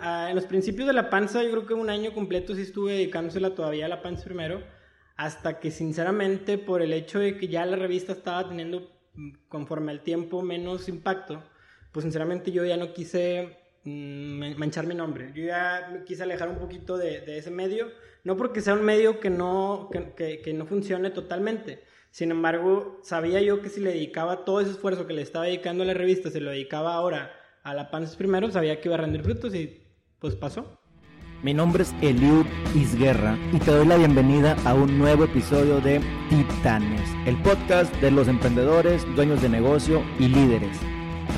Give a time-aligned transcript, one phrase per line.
[0.00, 2.92] Ah, en los principios de la panza, yo creo que un año completo sí estuve
[2.92, 4.62] dedicándosela todavía a la panza primero,
[5.16, 9.92] hasta que sinceramente por el hecho de que ya la revista estaba teniendo mm, conforme
[9.92, 11.42] al tiempo menos impacto,
[11.92, 15.32] pues sinceramente yo ya no quise mm, manchar mi nombre.
[15.34, 17.90] Yo ya me quise alejar un poquito de, de ese medio,
[18.24, 21.84] no porque sea un medio que no, que, que, que no funcione totalmente.
[22.10, 25.82] Sin embargo, sabía yo que si le dedicaba todo ese esfuerzo que le estaba dedicando
[25.82, 27.32] a la revista, se lo dedicaba ahora
[27.64, 29.83] a la Panzas primero, sabía que iba a rendir frutos y
[30.24, 30.80] pues pasó.
[31.42, 36.00] Mi nombre es Eliud Isguerra y te doy la bienvenida a un nuevo episodio de
[36.30, 40.78] Titanes, el podcast de los emprendedores, dueños de negocio y líderes.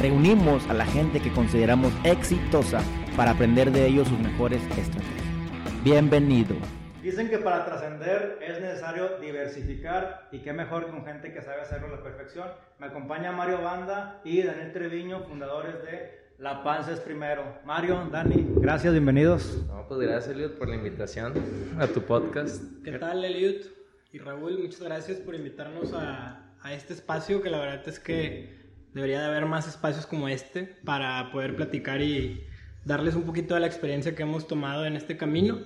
[0.00, 2.80] Reunimos a la gente que consideramos exitosa
[3.16, 5.82] para aprender de ellos sus mejores estrategias.
[5.82, 6.54] Bienvenido.
[7.02, 11.88] Dicen que para trascender es necesario diversificar y qué mejor con gente que sabe hacerlo
[11.88, 12.46] a la perfección.
[12.78, 17.60] Me acompaña Mario Banda y Daniel Treviño, fundadores de la panza es primero.
[17.64, 19.64] Mario, Dani, gracias, bienvenidos.
[19.68, 21.32] No, pues gracias, Eliud, por la invitación
[21.78, 22.62] a tu podcast.
[22.84, 23.64] ¿Qué tal, Eliud?
[24.12, 28.54] Y Raúl, muchas gracias por invitarnos a, a, este espacio, que la verdad es que
[28.92, 32.46] debería de haber más espacios como este para poder platicar y
[32.84, 35.58] darles un poquito de la experiencia que hemos tomado en este camino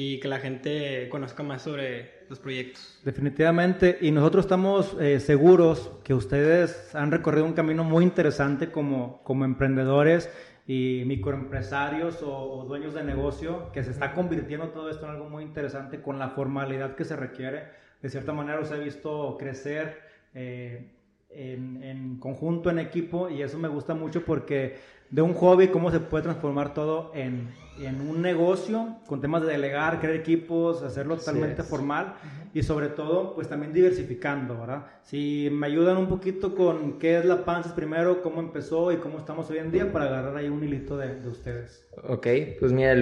[0.00, 3.00] y que la gente conozca más sobre los proyectos.
[3.04, 9.20] Definitivamente, y nosotros estamos eh, seguros que ustedes han recorrido un camino muy interesante como,
[9.24, 10.30] como emprendedores
[10.68, 15.28] y microempresarios o, o, dueños de negocio, que se está convirtiendo todo esto en algo
[15.28, 17.64] muy interesante con la formalidad que se requiere.
[18.00, 19.98] De cierta manera os he visto crecer
[20.32, 20.92] eh,
[21.30, 24.76] en, en conjunto, en equipo, y eso me gusta mucho porque
[25.10, 27.48] de un hobby, cómo se puede transformar todo en,
[27.80, 32.14] en un negocio, con temas de delegar, crear equipos, hacerlo totalmente formal
[32.52, 34.86] y sobre todo, pues también diversificando, ¿verdad?
[35.02, 39.18] Si me ayudan un poquito con qué es la Panzas primero, cómo empezó y cómo
[39.18, 41.86] estamos hoy en día para agarrar ahí un hilito de, de ustedes.
[42.06, 42.26] Ok,
[42.60, 42.94] pues mira,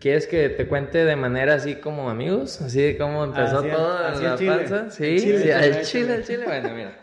[0.00, 2.60] ¿quieres que te cuente de manera así como amigos?
[2.60, 4.90] Así como empezó así todo así la panza.
[4.90, 6.44] Sí, Chile, sí, Chile, el Chile.
[6.44, 7.01] Bueno, mira.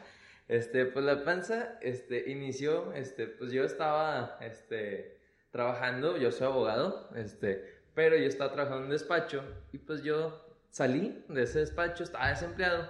[0.49, 5.19] Este, pues la panza, este, inició, este, pues yo estaba, este,
[5.51, 10.43] trabajando, yo soy abogado, este, pero yo estaba trabajando en un despacho y pues yo
[10.71, 12.89] salí de ese despacho, estaba desempleado,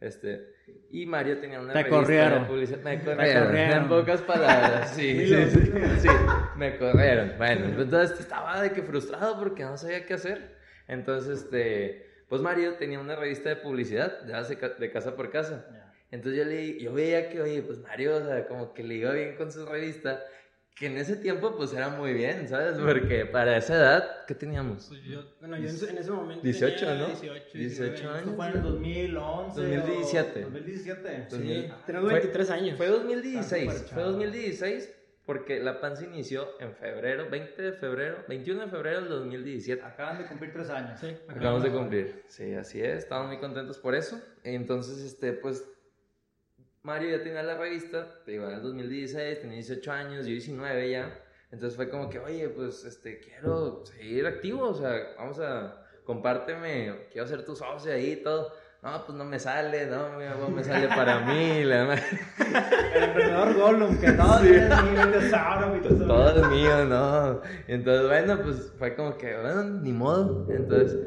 [0.00, 0.54] este,
[0.90, 2.44] y Mario tenía una Te corrieron.
[2.44, 3.82] de publicidad, me corrieron, corrieron.
[3.82, 6.08] en pocas palabras, sí, sí, sí, sí,
[6.56, 10.56] me corrieron, bueno, entonces estaba de que frustrado porque no sabía qué hacer,
[10.88, 15.83] entonces, este, pues Mario tenía una revista de publicidad, de, casa por casa.
[16.14, 19.10] Entonces yo, le, yo veía que, oye, pues Mario, o sea, como que le iba
[19.10, 20.22] bien con su revista,
[20.76, 22.78] que en ese tiempo pues era muy bien, ¿sabes?
[22.78, 24.86] Porque para esa edad, ¿qué teníamos?
[24.86, 27.06] Pues yo, bueno, yo en, en ese momento 18, tenía ¿no?
[27.08, 28.18] 18, 18 años.
[28.18, 29.60] Esto fue en el 2011.
[29.60, 30.40] 2017.
[30.42, 31.26] 2017.
[31.30, 32.76] Sí, tenemos 23 años.
[32.76, 34.94] Fue 2016, fue 2016
[35.26, 39.82] porque la panza inició en febrero, 20 de febrero, 21 de febrero del 2017.
[39.82, 41.00] Acaban de cumplir tres años.
[41.00, 42.22] Sí, acabamos de cumplir.
[42.28, 44.20] Sí, así es, estamos muy contentos por eso.
[44.44, 45.64] Entonces, este, pues
[46.84, 50.90] Mario ya tenía la revista, te digo, en el 2016, tenía 18 años, yo 19
[50.90, 51.18] ya.
[51.50, 57.08] Entonces fue como que, oye, pues, este, quiero seguir activo, o sea, vamos a, compárteme,
[57.10, 58.52] quiero ser tu socio ahí y todo.
[58.82, 61.64] No, pues no me sale, no, no me sale para mí.
[61.64, 61.94] La...
[61.94, 64.48] El emprendedor Gollum, que todo sí.
[64.50, 66.06] es mío, tesoro, tesoro.
[66.06, 67.40] Todo es mío, no.
[67.66, 70.46] Entonces, bueno, pues fue como que, bueno, ni modo.
[70.52, 70.98] Entonces,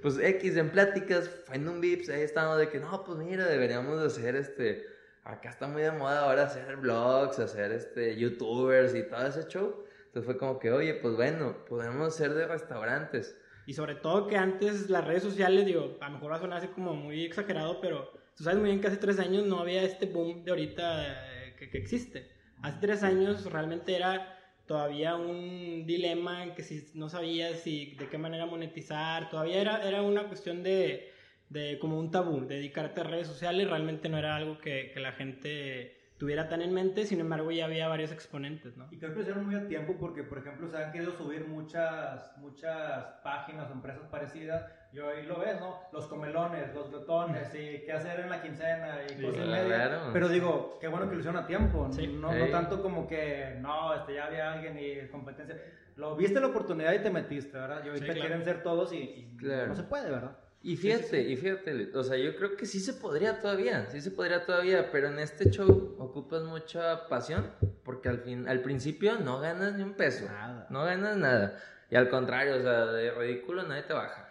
[0.00, 3.46] pues X en pláticas, fue en un VIPS, ahí estábamos de que, no, pues mira,
[3.48, 4.93] deberíamos de hacer este
[5.24, 9.84] acá está muy de moda ahora hacer vlogs, hacer este, youtubers y todo ese show.
[10.06, 13.36] Entonces fue como que, oye, pues bueno, podemos ser de restaurantes.
[13.66, 16.58] Y sobre todo que antes las redes sociales, digo, a lo mejor va a sonar
[16.58, 19.82] así como muy exagerado, pero tú sabes muy bien que hace tres años no había
[19.82, 22.30] este boom de ahorita eh, que, que existe.
[22.62, 28.08] Hace tres años realmente era todavía un dilema en que si no sabías si de
[28.08, 31.12] qué manera monetizar, todavía era, era una cuestión de,
[31.54, 35.12] de como un tabú, dedicarte a redes sociales realmente no era algo que, que, la
[35.12, 38.88] gente tuviera tan en mente, sin embargo ya había varios exponentes, ¿no?
[38.90, 41.46] Y creo que lo hicieron muy a tiempo porque, por ejemplo, se han querido subir
[41.46, 45.78] muchas, muchas páginas o empresas parecidas y hoy lo ves, ¿no?
[45.92, 49.76] Los comelones, los glotones y qué hacer en la quincena y cosas sí, media.
[49.76, 50.10] Claro.
[50.12, 52.08] Pero digo, qué bueno que lo hicieron a tiempo, sí.
[52.08, 55.56] no, no, tanto como que, no, este, ya había alguien y competencia.
[55.94, 57.84] Lo viste la oportunidad y te metiste, ¿verdad?
[57.84, 58.20] Y ahorita sí, claro.
[58.20, 59.68] quieren ser todos y, y claro.
[59.68, 60.36] no se puede, ¿verdad?
[60.64, 61.32] Y fíjate, sí, sí, sí.
[61.32, 64.90] y fíjate, o sea, yo creo que sí se podría todavía, sí se podría todavía,
[64.90, 67.50] pero en este show ocupas mucha pasión,
[67.84, 70.66] porque al fin, al principio no ganas ni un peso, nada.
[70.70, 74.26] no ganas nada, y al contrario, o sea, de ridículo nadie te baja.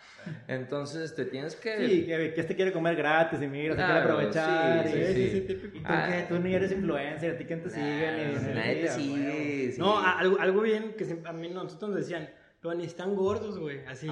[0.48, 1.88] Entonces te tienes que...
[1.88, 4.88] Sí, que, que este quiere comer gratis y mira, claro, se quiere aprovechar.
[4.88, 5.70] Sí, y, sí, sí.
[5.74, 8.34] Y tú, ah, que, tú ni eres influencer, a ti quién te sigue.
[8.34, 9.76] Nah, ni, nadie te sigue.
[9.78, 12.30] No, algo, algo bien que a mí nosotros nos decían,
[12.64, 14.08] pero ni están gordos, güey, así.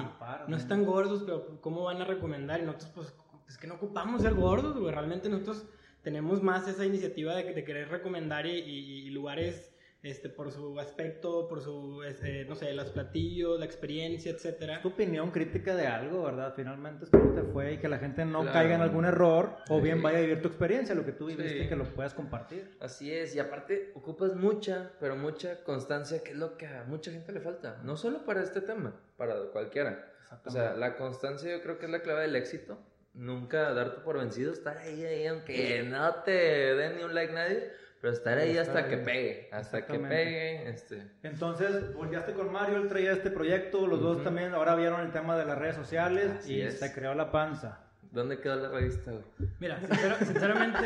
[0.46, 2.60] no están gordos, pero ¿cómo van a recomendar?
[2.60, 3.14] Y nosotros, pues,
[3.48, 4.92] es que no ocupamos ser gordos, güey.
[4.92, 5.64] Realmente nosotros
[6.02, 9.71] tenemos más esa iniciativa de, de querer recomendar y lugares
[10.02, 14.82] este, por su aspecto, por su, este, no sé, los platillos, la experiencia, etcétera.
[14.82, 16.52] tu opinión crítica de algo, ¿verdad?
[16.56, 19.80] Finalmente es como te fue y que la gente no caiga en algún error o
[19.80, 22.76] bien vaya a vivir tu experiencia, lo que tú viviste, que lo puedas compartir.
[22.80, 27.12] Así es, y aparte ocupas mucha, pero mucha constancia, que es lo que a mucha
[27.12, 30.08] gente le falta, no solo para este tema, para cualquiera.
[30.44, 32.78] O sea, la constancia yo creo que es la clave del éxito.
[33.14, 37.81] Nunca darte por vencido, estar ahí, ahí, aunque no te den ni un like nadie
[38.02, 40.68] pero estar ahí hasta que pegue, hasta que pegue.
[40.68, 41.04] Este.
[41.22, 45.38] Entonces, volteaste con Mario, él traía este proyecto, los dos también ahora vieron el tema
[45.38, 47.78] de las redes sociales y se creó la panza.
[48.10, 49.24] ¿Dónde quedó la revista, güey?
[49.60, 49.78] Mira,
[50.18, 50.80] sinceramente,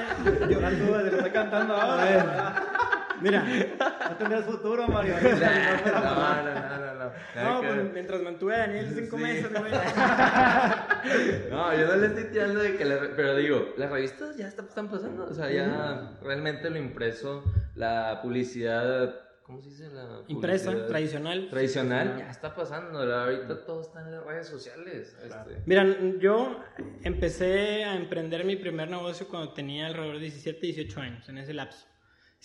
[0.51, 2.73] yo la tuve de lo que está cantando ahora.
[3.21, 3.45] Mira,
[4.11, 5.15] no tendrías futuro, Mario.
[5.23, 7.13] no, no, no, no.
[7.35, 9.73] No, pues mientras mantuve a Daniel cinco meses, güey.
[11.51, 15.25] no, yo no le estoy tirando de que Pero digo, las revistas ya están pasando.
[15.25, 19.23] O sea, ya realmente lo impreso, la publicidad...
[19.43, 19.89] ¿Cómo se dice?
[19.91, 21.49] La Impresa, tradicional.
[21.49, 22.99] Tradicional, ya está pasando.
[22.99, 25.17] Ahorita todo está en las redes sociales.
[25.23, 25.63] Este.
[25.67, 25.87] Mira,
[26.19, 26.61] yo
[27.05, 31.55] empecé a emprender mi primer negocio cuando tenía alrededor de 17, 18 años, en ese
[31.55, 31.87] lapso.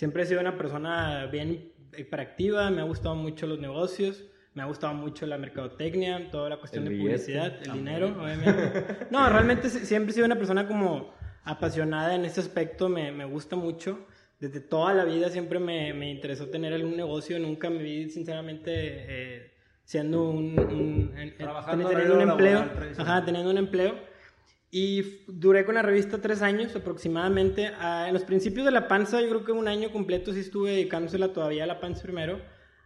[0.01, 4.25] Siempre he sido una persona bien hiperactiva, me ha gustado mucho los negocios.
[4.55, 8.97] Me ha gustado mucho la mercadotecnia, toda la cuestión de publicidad, el dinero, obviamente.
[9.11, 11.13] No, realmente siempre he sido una persona como
[11.43, 14.07] apasionada en ese aspecto, me, me gusta mucho.
[14.39, 18.71] Desde toda la vida siempre me, me, interesó tener algún negocio, nunca me vi sinceramente
[18.73, 19.51] eh,
[19.83, 21.13] siendo un, un
[21.69, 23.93] teniendo un empleo, ajá, teniendo un empleo.
[24.71, 27.71] Y duré con la revista tres años aproximadamente.
[27.77, 30.71] Ah, en los principios de la panza, yo creo que un año completo sí estuve
[30.71, 32.39] dedicándosela todavía a la panza primero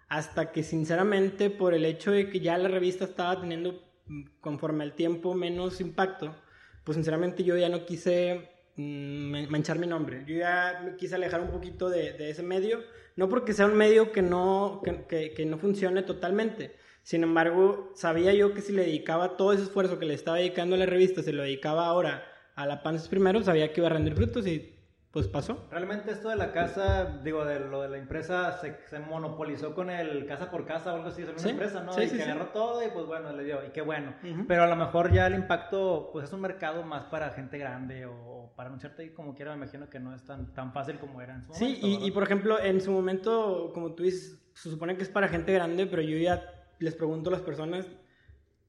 [0.08, 4.84] hasta que sinceramente por el hecho de que ya la revista estaba teniendo mm, conforme
[4.84, 6.36] al tiempo menos impacto,
[6.84, 10.24] pues sinceramente yo ya no quise mm, manchar mi nombre.
[10.28, 12.84] Yo ya me quise alejar un poquito de, ese medio,
[13.16, 16.76] no porque sea un medio que no, que, que, no funcione totalmente.
[17.06, 20.76] Sin embargo, sabía yo que si le dedicaba todo ese esfuerzo que le estaba dedicando
[20.76, 22.24] a la revista, se lo dedicaba ahora
[22.56, 24.76] a la Panzas primero, sabía que iba a rendir frutos y
[25.12, 25.68] pues pasó.
[25.70, 29.92] Realmente esto de la casa, digo, de lo de la empresa se, se monopolizó con
[29.92, 31.92] el casa por casa o algo así, es una empresa, ¿no?
[32.02, 34.16] y que agarró todo y pues bueno, le dio, y qué bueno.
[34.48, 38.08] Pero a lo mejor ya el impacto, pues es un mercado más para gente grande
[38.08, 41.36] o, para anunciarte como quiera, me imagino que no es tan, tan fácil como era
[41.36, 41.80] en su momento.
[41.82, 45.10] Sí, y, y, por ejemplo, en su momento, como tú dices, se supone que es
[45.10, 47.88] para gente grande, pero yo ya les pregunto a las personas,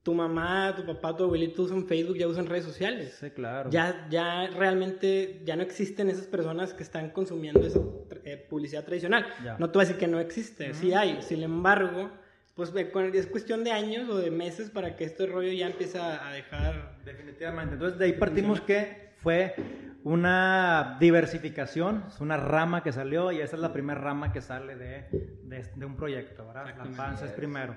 [0.02, 3.16] tu mamá, tu papá, tu abuelito usan Facebook, ya usan redes sociales.
[3.18, 3.70] Sí, claro.
[3.70, 7.80] Ya, ya realmente, ya no existen esas personas que están consumiendo esa
[8.24, 9.26] eh, publicidad tradicional.
[9.58, 11.22] No te voy a decir que no existe, sí hay.
[11.22, 12.10] Sin embargo,
[12.54, 16.30] pues es cuestión de años o de meses para que este rollo ya empiece a
[16.30, 16.98] dejar...
[17.04, 17.74] Definitivamente.
[17.74, 19.56] Entonces, de ahí partimos que fue
[20.04, 24.76] una diversificación, es una rama que salió y esa es la primera rama que sale
[24.76, 25.08] de,
[25.74, 26.76] de, un proyecto, ¿verdad?
[26.78, 27.76] La panza es primero.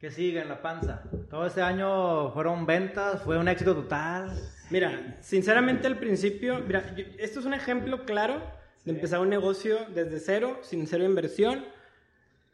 [0.00, 1.02] ¿Qué sigue en la panza?
[1.28, 4.32] Todo este año fueron ventas, fue un éxito total.
[4.70, 8.40] Mira, sinceramente al principio, mira, esto es un ejemplo claro
[8.86, 11.66] de empezar un negocio desde cero, sin cero inversión.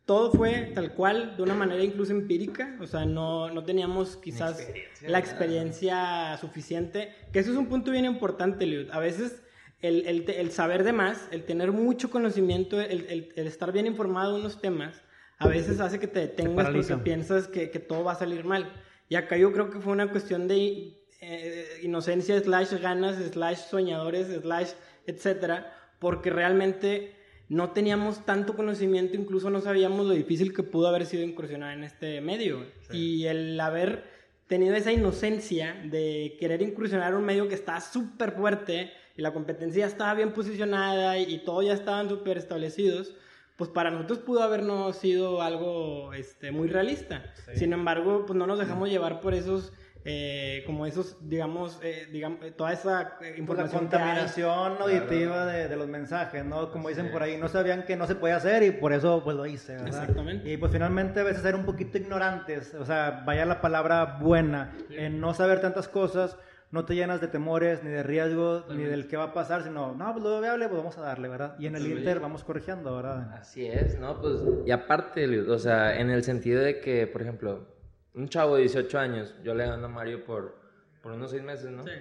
[0.07, 4.67] Todo fue tal cual, de una manera incluso empírica, o sea, no, no teníamos quizás
[5.03, 8.91] la experiencia suficiente, que eso es un punto bien importante, Liud.
[8.91, 9.45] A veces
[9.83, 14.35] el, el, el, saber de más, el tener mucho conocimiento, el, el estar bien informado
[14.35, 15.01] de unos temas,
[15.39, 18.73] a veces hace que te detengas porque piensas que, que, todo va a salir mal.
[19.09, 24.29] Y acá yo creo que fue una cuestión de eh, inocencia, slash ganas, slash soñadores,
[24.29, 24.71] slash
[25.07, 27.15] etcétera, porque realmente
[27.49, 31.85] no teníamos tanto conocimiento, incluso no sabíamos lo difícil que pudo haber sido incursionar en
[31.85, 32.67] este medio.
[32.93, 34.05] Y el haber
[34.47, 39.33] tenido esa inocencia de querer incursionar en un medio que está súper fuerte y la
[39.33, 43.15] competencia estaba bien posicionada y, y todo ya estaban súper establecidos,
[43.57, 47.25] pues para nosotros pudo habernos sido algo este, muy realista.
[47.55, 49.73] Sin embargo, pues no nos dejamos llevar por esos,
[50.05, 53.85] eh, como esos, digamos, eh, digamos toda esa eh, información.
[53.85, 56.71] la contaminación auditiva de, de, los mensajes, ¿no?
[56.71, 59.35] Como dicen por ahí, no sabían que no se podía hacer y por eso pues
[59.35, 60.03] lo hice, ¿verdad?
[60.03, 60.53] Exactamente.
[60.53, 64.75] Y pues finalmente a veces ser un poquito ignorantes, o sea, vaya la palabra buena,
[64.91, 66.37] en no saber tantas cosas
[66.71, 69.95] no te llenas de temores, ni de riesgos, ni del qué va a pasar, sino,
[69.95, 71.57] no, pues lo viable, pues vamos a darle, ¿verdad?
[71.59, 73.33] Y en el pues Inter vamos corrigiendo, ¿verdad?
[73.35, 74.21] Así es, ¿no?
[74.21, 77.69] Pues, y aparte, o sea, en el sentido de que, por ejemplo,
[78.15, 80.57] un chavo de 18 años, yo le dando a Mario por,
[81.03, 81.85] por unos 6 meses, ¿no?
[81.85, 81.93] Sí.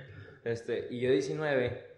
[0.43, 1.95] Este, y yo 19,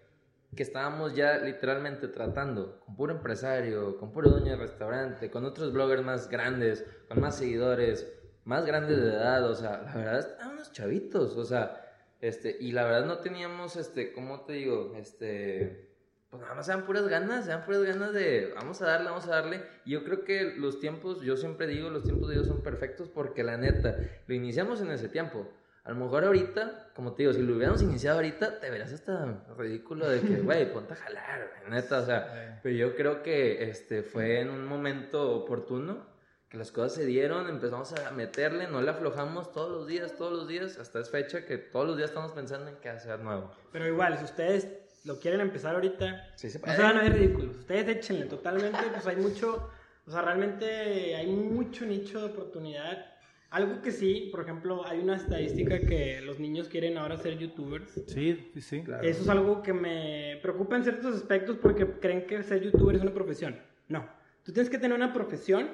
[0.54, 5.72] que estábamos ya literalmente tratando con puro empresario, con puro dueño de restaurante, con otros
[5.72, 8.10] bloggers más grandes, con más seguidores,
[8.44, 11.87] más grandes de edad, o sea, la verdad, estaban unos chavitos, o sea,
[12.20, 14.94] este, y la verdad no teníamos, este, ¿cómo te digo?
[14.96, 15.88] Este,
[16.30, 19.30] pues nada más sean puras ganas, sean puras ganas de, vamos a darle, vamos a
[19.30, 19.62] darle.
[19.84, 23.08] Y yo creo que los tiempos, yo siempre digo, los tiempos de Dios son perfectos
[23.08, 23.96] porque la neta,
[24.26, 25.48] lo iniciamos en ese tiempo.
[25.84, 29.42] A lo mejor ahorita, como te digo, si lo hubiéramos iniciado ahorita, te verás hasta
[29.56, 34.02] ridículo de que, güey, ponte a jalar, neta, o sea, pero yo creo que este
[34.02, 36.04] fue en un momento oportuno
[36.48, 40.32] que las cosas se dieron, empezamos a meterle, no le aflojamos todos los días, todos
[40.32, 43.50] los días, hasta es fecha que todos los días estamos pensando en qué hacer nuevo.
[43.70, 44.68] Pero igual, si ustedes
[45.04, 47.56] lo quieren empezar ahorita, Sí, se no se van a ver ridículos.
[47.56, 49.70] Ustedes échenle totalmente, pues hay mucho,
[50.06, 53.06] o sea, realmente hay mucho nicho de oportunidad.
[53.50, 57.90] Algo que sí, por ejemplo, hay una estadística que los niños quieren ahora ser youtubers.
[58.06, 58.82] Sí, sí, sí.
[58.82, 59.06] Claro.
[59.06, 63.02] Eso es algo que me preocupa en ciertos aspectos porque creen que ser youtuber es
[63.02, 63.58] una profesión.
[63.88, 64.06] No,
[64.44, 65.70] tú tienes que tener una profesión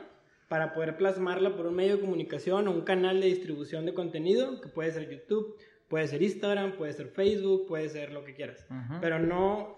[0.48, 4.60] para poder plasmarla por un medio de comunicación o un canal de distribución de contenido,
[4.60, 5.56] que puede ser YouTube,
[5.88, 8.66] puede ser Instagram, puede ser Facebook, puede ser lo que quieras.
[9.00, 9.76] Pero no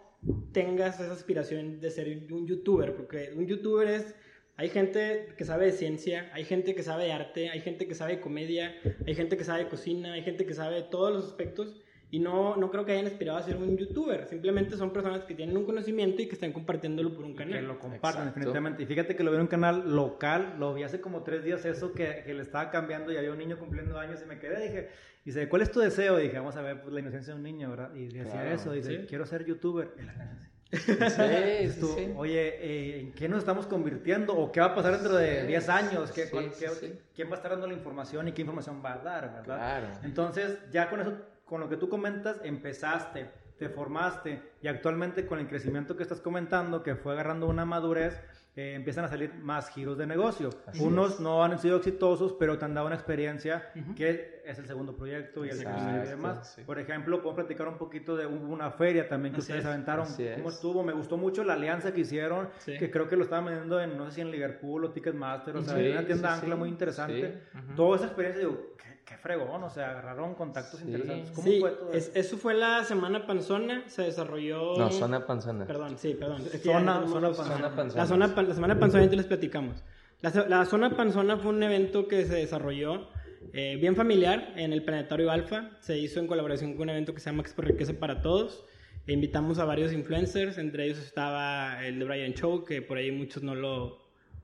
[0.52, 4.14] tengas esa aspiración de ser un youtuber, porque un youtuber es...
[4.58, 7.94] Hay gente que sabe de ciencia, hay gente que sabe de arte, hay gente que
[7.94, 8.74] sabe de comedia,
[9.06, 11.76] hay gente que sabe de cocina, hay gente que sabe de todos los aspectos
[12.10, 14.26] y no, no creo que hayan aspirado a ser un youtuber.
[14.26, 17.66] Simplemente son personas que tienen un conocimiento y que están compartiéndolo por un Que canal.
[17.66, 18.24] lo compartan Exacto.
[18.26, 18.82] definitivamente.
[18.84, 21.64] Y fíjate que lo vi en un canal local, lo vi hace como tres días
[21.64, 24.62] eso que, que le estaba cambiando y había un niño cumpliendo años y me quedé,
[24.62, 24.88] dije,
[25.24, 26.20] dice, ¿cuál es tu deseo?
[26.20, 27.92] Y dije, vamos a ver pues, la inocencia de un niño, ¿verdad?
[27.94, 29.06] Y decía Claro, eso, dice, sí.
[29.08, 29.90] quiero ser youtuber.
[29.98, 30.48] Y sí.
[30.76, 32.12] Sí, tú, sí.
[32.16, 34.36] Oye, eh, ¿en qué nos estamos convirtiendo?
[34.36, 36.10] ¿O qué va a pasar dentro de Sí, 10 años?
[36.12, 36.92] ¿Qué, sí, cuál- sí, qué- sí.
[37.14, 39.44] ¿Quién va a estar dando la información y qué información va a dar, verdad?
[39.44, 39.86] Claro.
[40.04, 45.38] Entonces, ya con eso, con lo que tú comentas, empezaste, te formaste y actualmente con
[45.38, 48.20] el crecimiento que estás comentando, que fue agarrando una madurez,
[48.56, 50.48] eh, empiezan a salir más giros de negocio.
[50.66, 53.94] Así Unos no han sido exitosos, pero te han dado una experiencia Ujú.
[53.94, 56.52] que es el segundo proyecto y el Exacto, tercero y demás.
[56.54, 56.62] sí.
[56.64, 60.06] Por ejemplo, puedo platicar un poquito de una feria también que Así ustedes es, aventaron.
[60.06, 60.54] ¿Cómo es.
[60.54, 60.82] estuvo?
[60.82, 62.76] Me gustó mucho la alianza que hicieron, Sí.
[62.78, 65.62] que creo que lo estaban vendiendo en, no sé si en Liverpool o Ticketmaster, o
[65.62, 67.42] sea, Sí, en una tienda ancla muy interesante.
[67.52, 67.74] Sí, ujú.
[67.76, 70.86] Toda esa experiencia, digo, qué, qué fregón, o sea, agarraron contactos Sí.
[70.86, 71.30] interesantes.
[71.30, 72.18] ¿Cómo Sí, fue todo es- eso?
[72.18, 74.76] eso fue la semana panzona, se desarrolló...
[74.76, 75.64] No, zona panzona.
[75.64, 76.42] Perdón, sí, perdón.
[76.42, 77.56] Es que Zona- zona panzona.
[77.56, 78.02] Zona panzona.
[78.02, 79.82] La, zona, la semana panzona ya te les platicamos.
[80.22, 83.08] La, la zona panzona fue un evento que se desarrolló
[83.52, 85.70] eh, bien familiar en el Planetario Alfa.
[85.80, 88.64] Se hizo en colaboración con un evento que se llama Expo Riqueza para Todos.
[89.06, 93.12] E invitamos a varios influencers, entre ellos estaba el de Brian Show, que por ahí
[93.12, 93.98] muchos no lo,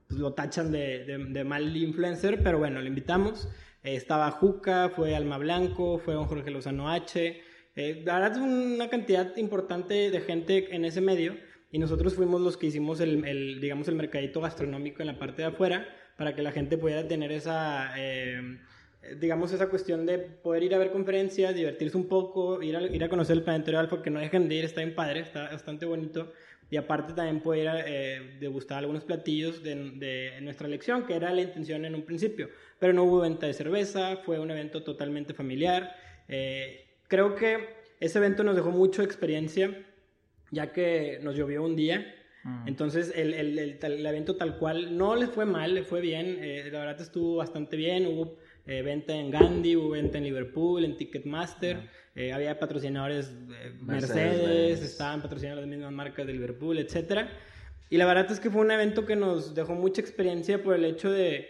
[0.07, 3.49] pues, lo tachan de, de- de mal influencer, pero bueno, lo invitamos.
[3.83, 7.41] Estaba Juca, fue Alma Blanco, fue don Jorge Lozano H.
[7.75, 11.35] Eh, la una cantidad importante de gente en ese medio
[11.69, 15.49] y nosotros fuimos los que hicimos el, digamos, el mercadito gastronómico en la parte de
[15.49, 15.87] afuera
[16.17, 18.59] para que la gente pudiera tener esa, eh,
[19.19, 23.03] digamos, esa cuestión de poder ir a ver conferencias, divertirse un poco, ir a, ir
[23.03, 25.85] a conocer el planetario alfa, que no dejen de ir, está bien padre, está bastante
[25.85, 26.31] bonito.
[26.73, 31.43] Y aparte también poder eh, degustar algunos platillos de, de nuestra elección, que era la
[31.43, 32.49] intención en un principio.
[32.79, 35.95] Pero no hubo venta de cerveza, fue un evento totalmente familiar.
[36.27, 39.85] Eh, creo que ese evento nos dejó mucha experiencia,
[40.49, 42.11] ya que nos llovió un día.
[42.43, 42.67] Mm.
[42.67, 46.69] Entonces el, el, el evento tal cual no le fue mal, le fue bien, eh,
[46.71, 50.97] la verdad estuvo bastante bien, hubo eh, venta en Gandhi, hubo venta en Liverpool, en
[50.97, 54.81] Ticketmaster, eh, había patrocinadores eh, Mercedes, Mercedes.
[54.81, 57.29] estaban patrocinando las mismas marcas de Liverpool, etcétera.
[57.89, 60.85] Y la verdad es que fue un evento que nos dejó mucha experiencia por el
[60.85, 61.47] hecho de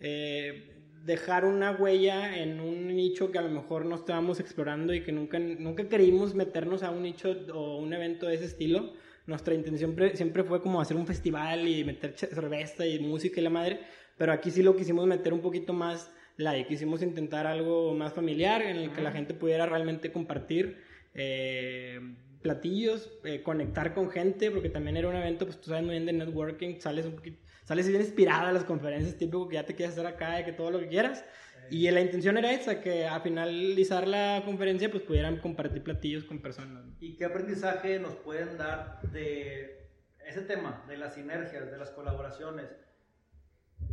[0.00, 0.72] eh,
[1.04, 5.12] dejar una huella en un nicho que a lo mejor no estábamos explorando y que
[5.12, 8.92] nunca, nunca queríamos meternos a un nicho o un evento de ese estilo.
[9.26, 13.44] Nuestra intención pre- siempre fue como hacer un festival y meter cerveza y música y
[13.44, 13.80] la madre,
[14.18, 18.62] pero aquí sí lo quisimos meter un poquito más light, quisimos intentar algo más familiar
[18.62, 20.82] en el que la gente pudiera realmente compartir
[21.14, 22.00] eh,
[22.42, 26.06] platillos, eh, conectar con gente, porque también era un evento, pues tú sabes muy bien
[26.06, 29.74] de networking, sales un poquito, sales bien inspirada a las conferencias, típico que ya te
[29.74, 31.24] quieres hacer acá, de que todo lo que quieras.
[31.68, 36.40] Y la intención era esa, que a finalizar la conferencia pues pudieran compartir platillos con
[36.40, 36.84] personas.
[37.00, 39.88] ¿Y qué aprendizaje nos pueden dar de
[40.24, 42.66] ese tema, de las sinergias, de las colaboraciones?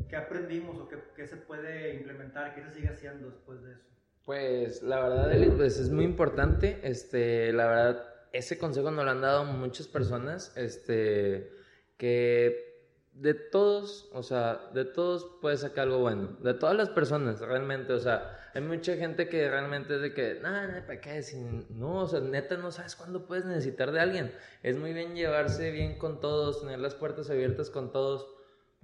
[0.09, 2.53] ¿Qué aprendimos o qué, qué se puede implementar?
[2.55, 3.93] ¿Qué se sigue haciendo después de eso?
[4.25, 6.79] Pues la verdad, pues es muy importante.
[6.83, 10.55] Este, la verdad, ese consejo nos lo han dado muchas personas.
[10.55, 11.51] Este,
[11.97, 12.73] que
[13.13, 16.37] de todos, o sea, de todos puedes sacar algo bueno.
[16.41, 17.91] De todas las personas, realmente.
[17.93, 21.21] O sea, hay mucha gente que realmente es de que, no, no, ¿para qué?
[21.21, 21.37] Si
[21.69, 24.31] no, o sea, neta, no sabes cuándo puedes necesitar de alguien.
[24.63, 28.32] Es muy bien llevarse bien con todos, tener las puertas abiertas con todos.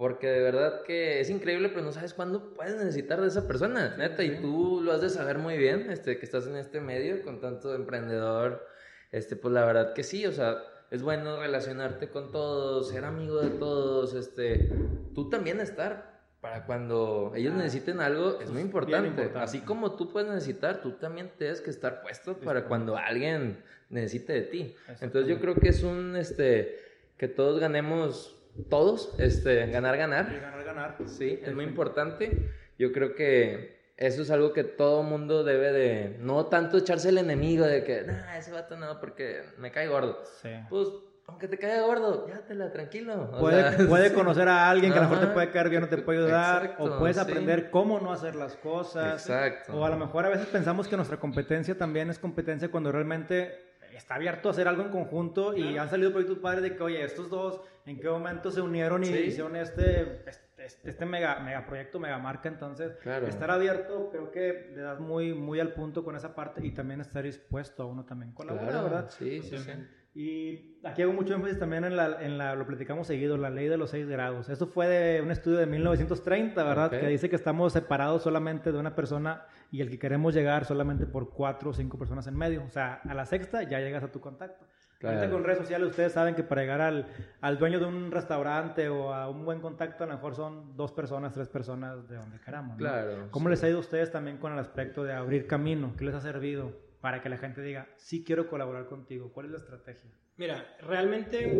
[0.00, 3.96] Porque de verdad que es increíble, pero no sabes cuándo puedes necesitar de esa persona,
[3.98, 4.24] neta.
[4.24, 7.38] Y tú lo has de saber muy bien, este, que estás en este medio con
[7.38, 8.66] tanto emprendedor.
[9.12, 10.56] Este, pues la verdad que sí, o sea,
[10.90, 14.72] es bueno relacionarte con todos, ser amigo de todos, este,
[15.14, 19.30] tú también estar para cuando ellos necesiten algo es muy importante.
[19.34, 24.32] Así como tú puedes necesitar, tú también tienes que estar puesto para cuando alguien necesite
[24.32, 24.74] de ti.
[25.02, 26.78] Entonces yo creo que es un, este,
[27.18, 30.40] que todos ganemos todos, este, ganar, ganar.
[30.40, 30.96] ganar, ganar.
[31.06, 32.52] Sí, es muy importante.
[32.78, 37.18] Yo creo que eso es algo que todo mundo debe de, no tanto echarse el
[37.18, 40.22] enemigo de que, nah, ese vato no, porque me cae gordo.
[40.40, 40.48] Sí.
[40.70, 40.88] Pues,
[41.26, 43.30] aunque te caiga gordo, la tranquilo.
[43.38, 45.98] puede, puede conocer a alguien que a lo mejor te puede caer bien, no te
[45.98, 49.28] puede ayudar, o puedes aprender cómo no hacer las cosas.
[49.28, 49.76] Exacto.
[49.76, 53.70] O a lo mejor a veces pensamos que nuestra competencia también es competencia cuando realmente
[53.94, 57.04] está abierto a hacer algo en conjunto y han salido proyectos padres de que, oye,
[57.04, 61.98] estos dos, ¿en qué momento se unieron y hicieron este, este, este, mega, mega proyecto,
[61.98, 62.48] mega marca?
[62.48, 62.92] Entonces,
[63.26, 67.00] estar abierto creo que le das muy, muy al punto con esa parte y también
[67.00, 69.10] estar dispuesto a uno también colaborar, ¿verdad?
[69.10, 69.72] Sí, sí, sí.
[70.12, 73.68] Y aquí hago mucho énfasis también en la, en la, lo platicamos seguido, la ley
[73.68, 74.48] de los seis grados.
[74.48, 76.90] Esto fue de un estudio de 1930, ¿verdad?
[76.90, 81.06] Que dice que estamos separados solamente de una persona y el que queremos llegar solamente
[81.06, 82.64] por cuatro o cinco personas en medio.
[82.64, 84.66] O sea, a la sexta ya llegas a tu contacto.
[85.02, 87.06] Ahorita con redes sociales ustedes saben que para llegar al,
[87.40, 90.92] al, dueño de un restaurante o a un buen contacto a lo mejor son dos
[90.92, 92.76] personas, tres personas de donde queramos.
[92.76, 93.28] Claro.
[93.30, 95.94] ¿Cómo les ha ido a ustedes también con el aspecto de abrir camino?
[95.96, 96.90] ¿Qué les ha servido?
[97.00, 99.32] para que la gente diga, sí quiero colaborar contigo?
[99.32, 100.10] ¿Cuál es la estrategia?
[100.36, 101.58] Mira, realmente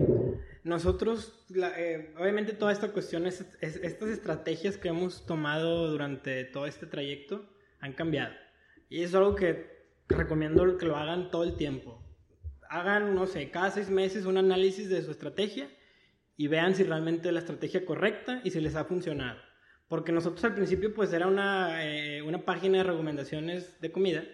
[0.65, 6.87] nosotros, eh, obviamente toda esta cuestión, es, estas estrategias que hemos tomado durante todo este
[6.87, 7.45] trayecto
[7.81, 8.35] han cambiado.
[8.89, 12.03] Y es algo que recomiendo que lo hagan todo el tiempo.
[12.71, 15.69] Hagan, no sé, cada seis meses un análisis de su estrategia
[16.37, 19.39] y vean si realmente es la estrategia correcta y si les ha funcionado.
[19.89, 24.25] Porque nosotros al principio pues era una, eh, una página de recomendaciones de comida.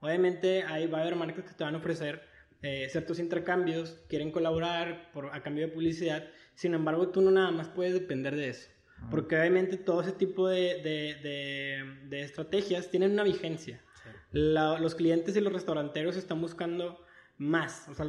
[0.00, 2.22] Obviamente ahí va a haber marcas que te van a ofrecer
[2.62, 7.50] eh, ciertos intercambios, quieren colaborar por, a cambio de publicidad, sin embargo tú no nada
[7.50, 8.68] más puedes depender de eso,
[9.10, 13.82] porque obviamente todo ese tipo de, de, de, estrategias tienen una vigencia.
[14.30, 17.02] los clientes y los restauranteros están buscando
[17.40, 18.04] más, o sea,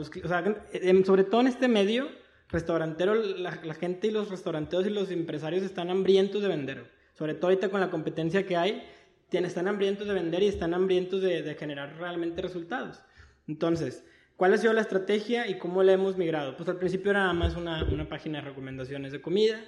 [1.06, 2.10] sobre todo en este medio
[2.50, 7.48] restaurantero, la, gente y los restauranteros y los empresarios están hambrientos de vender, sobre todo
[7.48, 8.84] ahorita con la competencia que hay,
[9.32, 13.02] están hambrientos de vender y están hambrientos de, generar realmente resultados.
[13.48, 14.04] Entonces,
[14.36, 16.58] ¿cuál ha sido la estrategia y cómo la hemos migrado?
[16.58, 19.62] Pues al principio era nada más una, una página de recomendaciones de comida,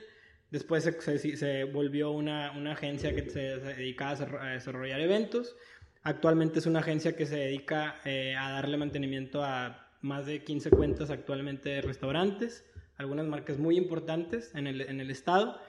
[0.51, 5.55] después se, se, volvió una, una, agencia que se, dedicaba a desarrollar eventos,
[6.03, 10.69] actualmente es una agencia que se dedica eh, a darle mantenimiento a más de 15
[10.69, 12.65] cuentas actualmente de restaurantes,
[12.97, 15.59] algunas marcas muy importantes en el, en el estado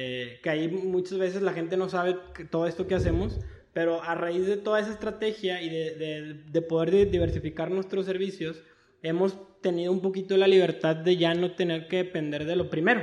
[0.00, 2.16] eh, que ahí muchas veces la gente no sabe
[2.52, 3.40] todo esto que hacemos,
[3.72, 8.62] pero a raíz de toda esa estrategia y de, de, poder diversificar nuestros servicios,
[9.02, 13.02] hemos tenido un poquito la libertad de ya no tener que depender de lo primero.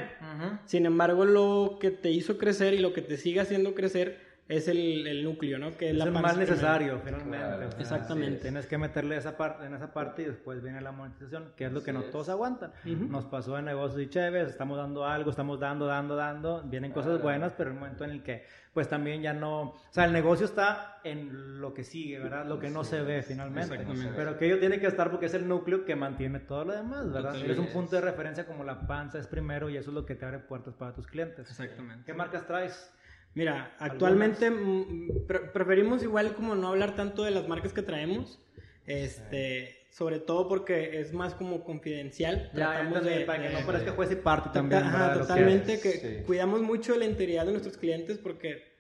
[0.66, 4.68] Sin embargo, lo que te hizo crecer y lo que te sigue haciendo crecer es
[4.68, 5.76] el, el núcleo, ¿no?
[5.76, 7.66] Que es, la el más necesario, finalmente.
[7.80, 8.42] Exactamente.
[8.42, 11.72] Tienes que meterle esa parte, en esa parte y después viene la monetización, que es
[11.72, 12.72] lo que no todos aguantan.
[12.84, 17.22] Nos pasó en negocios y chéves, estamos dando algo, estamos dando, dando, dando, vienen cosas
[17.22, 20.46] buenas, pero el momento en el que, pues también ya no, o sea, el negocio
[20.46, 22.46] está en lo que sigue, ¿verdad?
[22.46, 23.80] Lo que no se ve finalmente.
[24.16, 27.12] Pero que ello tiene que estar porque es el núcleo que mantiene todo lo demás,
[27.12, 27.36] ¿verdad?
[27.36, 30.14] Es un punto de referencia como la panza es primero y eso es lo que
[30.14, 31.50] te abre puertas para tus clientes.
[31.50, 32.04] Exactamente.
[32.06, 32.92] ¿Qué marcas traes?
[33.36, 38.40] Mira, actualmente mm, preferimos igual como no hablar tanto de las marcas que traemos,
[38.88, 42.50] este, sobre todo porque es más como confidencial.
[42.54, 44.84] Tratamos de, para que no parezca juez y parte también.
[44.84, 48.74] Ajá, totalmente, que, cuidamos mucho de la integridad de nuestros clientes porque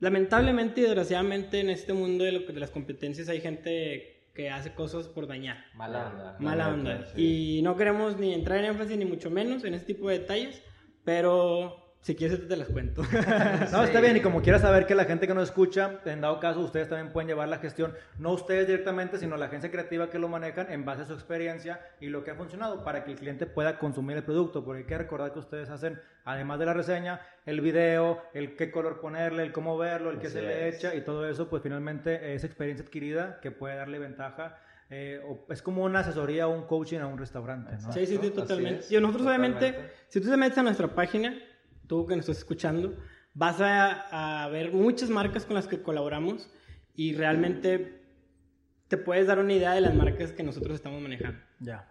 [0.00, 4.74] lamentablemente y desgraciadamente en este mundo de, lo, de las competencias hay gente que hace
[4.74, 5.64] cosas por dañar.
[5.74, 6.36] Mala onda.
[6.40, 7.06] Mala onda.
[7.16, 10.60] Y no queremos ni entrar en énfasis ni mucho menos en este tipo de detalles,
[11.04, 13.02] pero si quieres, te las cuento.
[13.72, 14.18] no, está bien.
[14.18, 17.10] Y como quieras saber que la gente que nos escucha, en dado caso, ustedes también
[17.14, 20.84] pueden llevar la gestión, no ustedes directamente, sino la agencia creativa que lo manejan en
[20.84, 24.18] base a su experiencia y lo que ha funcionado para que el cliente pueda consumir
[24.18, 24.62] el producto.
[24.62, 28.70] Porque hay que recordar que ustedes hacen, además de la reseña, el video, el qué
[28.70, 32.34] color ponerle, el cómo verlo, el qué se le echa y todo eso, pues finalmente
[32.34, 34.58] es experiencia adquirida que puede darle ventaja.
[34.90, 37.72] Eh, es como una asesoría o un coaching a un restaurante.
[37.80, 37.92] ¿no?
[37.94, 38.84] Sí, sí, sí, totalmente.
[38.90, 39.74] Y nosotros, obviamente,
[40.08, 41.34] si tú te metes a nuestra página,
[41.86, 42.96] tú que nos estás escuchando,
[43.34, 46.50] vas a, ver muchas marcas con las que colaboramos
[46.94, 48.02] y realmente
[48.88, 51.40] te puedes dar una idea de las marcas que nosotros estamos manejando.
[51.60, 51.90] Ya.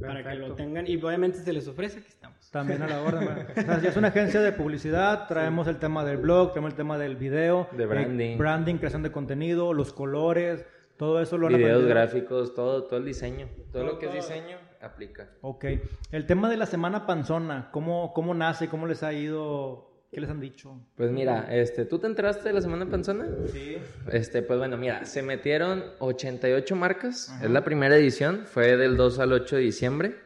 [0.00, 2.50] para que lo tengan y obviamente se les ofrece, aquí estamos.
[2.50, 3.28] También a la orden.
[3.56, 6.76] o sea, si es una agencia de publicidad, traemos el tema del blog, traemos el
[6.76, 8.30] tema del video, De branding.
[8.30, 10.64] eh, branding, creación de contenido, los colores,
[10.96, 13.48] todo eso lo Videos gráficos, todo, todo el diseño.
[13.72, 14.20] Todo Todo, lo que es todo.
[14.20, 15.30] diseño aplica.
[15.42, 15.64] Ok.
[16.10, 18.68] El tema de la semana panzona, ¿cómo, cómo nace?
[18.68, 19.86] ¿Cómo les ha ido?
[20.12, 20.76] ¿Qué les han dicho?
[20.96, 23.28] Pues mira, este, ¿tú te enteraste de la semana panzona?
[23.52, 23.76] Sí.
[24.10, 27.32] Este, pues bueno, mira, se metieron 88 marcas.
[27.40, 30.16] Es la primera edición, fue del 2 al 8 de diciembre.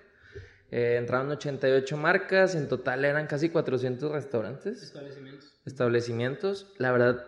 [0.70, 5.60] Eh, entraron 88 marcas, en total eran casi 400 restaurantes, Establecimientos.
[5.66, 6.72] establecimientos.
[6.78, 7.26] La verdad,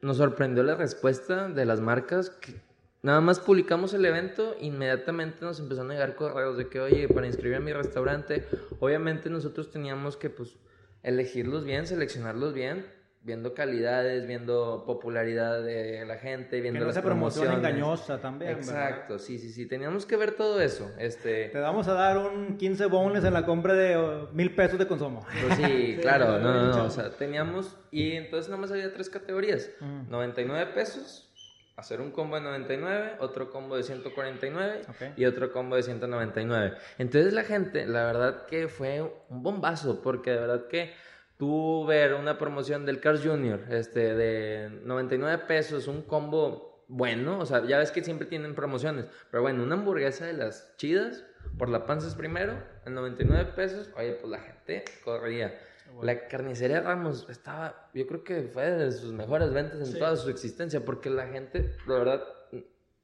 [0.00, 2.30] nos sorprendió la respuesta de las marcas.
[2.30, 2.54] Que
[3.02, 7.26] nada más publicamos el evento, inmediatamente nos empezaron a llegar correos de que, oye, para
[7.26, 8.44] inscribir a mi restaurante,
[8.78, 10.56] obviamente nosotros teníamos que, pues,
[11.02, 12.86] elegirlos bien, seleccionarlos bien,
[13.22, 18.56] viendo calidades, viendo popularidad de la gente, Que viendo no las sea promoción engañosa también.
[18.56, 18.88] ¿verdad?
[18.88, 20.90] Exacto, sí, sí, sí, teníamos que ver todo eso.
[20.98, 24.78] Este, Te vamos a dar un 15 bonus en la compra de oh, mil pesos
[24.78, 25.26] de consumo.
[25.46, 26.86] Pues sí, claro, Sí, no, no, no, chavo.
[26.86, 30.10] o sea, teníamos, y entonces nada más había tres categorías, Mm.
[30.10, 31.29] 99 pesos,
[31.76, 34.96] hacer un combo de 99, otro combo de 149 Ok.
[35.16, 36.76] y otro combo de 199.
[36.98, 40.92] Entonces la gente, la verdad que fue un bombazo, porque de verdad que
[41.38, 47.46] tú ver una promoción del Cars Junior, este, de 99 pesos, un combo bueno, o
[47.46, 51.24] sea, ya ves que siempre tienen promociones, pero bueno, una hamburguesa de las chidas,
[51.56, 52.54] por la panza es primero,
[52.84, 55.56] en 99 pesos, oye, pues la gente corría.
[56.02, 59.98] La carnicería Ramos estaba, yo creo que fue de sus mejores ventas en Sí.
[59.98, 62.24] toda su existencia, porque la gente, la verdad,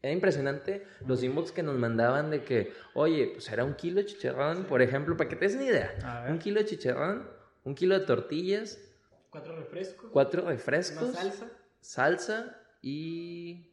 [0.03, 4.07] era impresionante los inbox que nos mandaban de que, oye, pues era un kilo de
[4.07, 6.27] chicharrón, por ejemplo, para que te des una idea.
[6.29, 7.29] Un kilo de chicharrón,
[7.65, 8.79] un kilo de tortillas,
[9.31, 10.11] Cuatro refrescos.
[10.13, 11.47] cuatro Una refrescos, salsa.
[11.81, 13.73] salsa y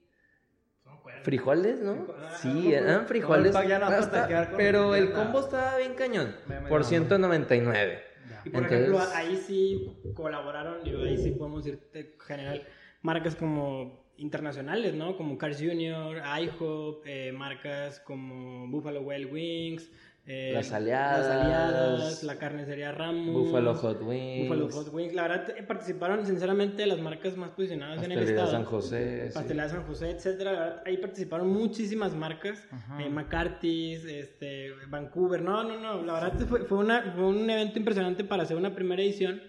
[0.85, 2.07] No frijoles, ¿no?
[2.17, 3.53] Ah, Sí, eran no, frijoles.
[3.53, 3.61] no
[4.57, 6.35] pero el combo estaba bien cañón.
[6.47, 6.87] Me- me- Por no.
[6.87, 8.01] 199.
[8.45, 12.63] Y por Entonces- ejemplo, ahí sí colaboraron, digo, ahí sí podemos decir en general,
[13.01, 15.17] marcas como internacionales, ¿no?
[15.17, 19.91] Como Cars Junior, IHOP, eh, marcas como Buffalo Wild Wings,
[20.25, 24.47] eh, Las Aliadas, Las Aliadas, la carnicería Ramos, Buffalo Hot Wings.
[24.47, 25.13] Buffalo Hot Wings.
[25.13, 28.49] La verdad, eh, participaron sinceramente las marcas más posicionadas en el estado.
[28.49, 29.27] San José.
[29.27, 29.33] sí.
[29.33, 30.53] Pastelería San José, etcétera.
[30.53, 32.65] La verdad, ahí participaron muchísimas marcas.
[32.99, 35.41] Eh, McCarthy's, este, Vancouver.
[35.41, 36.01] No, no, no.
[36.03, 39.41] La verdad fue, fue, una, fue un evento impresionante para hacer una primera edición.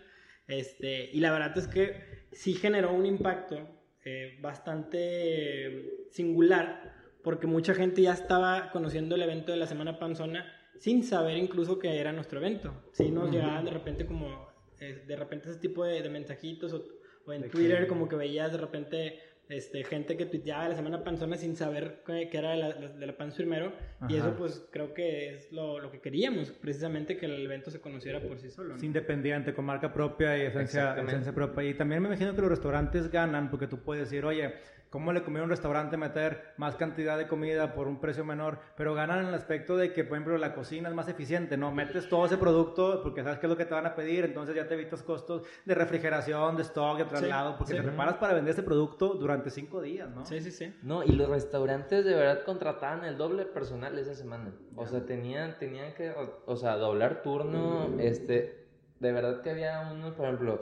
[0.49, 3.59] Este, y la verdad es que sí generó un impacto
[4.05, 6.95] eh, bastante singular.
[7.23, 10.45] Porque mucha gente ya estaba conociendo el evento de la Semana Panzona
[10.79, 12.73] sin saber incluso que era nuestro evento.
[12.93, 14.49] Sí nos llegaban de repente como,
[14.81, 16.85] eh, de repente ese tipo de, de mensajitos o,
[17.27, 20.75] o en De Twitter que- como que veías de repente este, gente que tuiteaba la
[20.75, 23.73] semana panzona sin saber que, que era de la, de la panza primero.
[24.09, 27.79] Y eso pues creo que es lo, lo que queríamos, precisamente que el evento se
[27.79, 28.71] conociera por sí solo.
[28.71, 28.77] ¿no?
[28.77, 31.63] Es independiente, con marca propia y esencia, esencia propia.
[31.69, 34.55] Y también me imagino que los restaurantes ganan porque tú puedes decir, oye,
[34.95, 38.61] ¿cómo le conviene a un restaurante meter más cantidad de comida por un precio menor?
[38.77, 41.73] Pero ganan en el aspecto de que, por ejemplo, la cocina es más eficiente, ¿no?
[41.73, 44.55] Metes todo ese producto porque sabes qué es lo que te van a pedir, entonces
[44.55, 47.77] ya te evitas costos de refrigeración, de stock, de traslado, porque sí.
[47.77, 50.25] te preparas para vender ese producto durante cinco días, ¿no?
[50.25, 50.73] Sí, sí, sí.
[50.85, 54.55] No, y los restaurantes de verdad contrataban el doble de personal esa semana.
[54.77, 56.15] O sea, tenían, tenían que,
[56.47, 58.64] o sea, doblar turno, este,
[59.01, 60.61] de verdad que había unos, por ejemplo,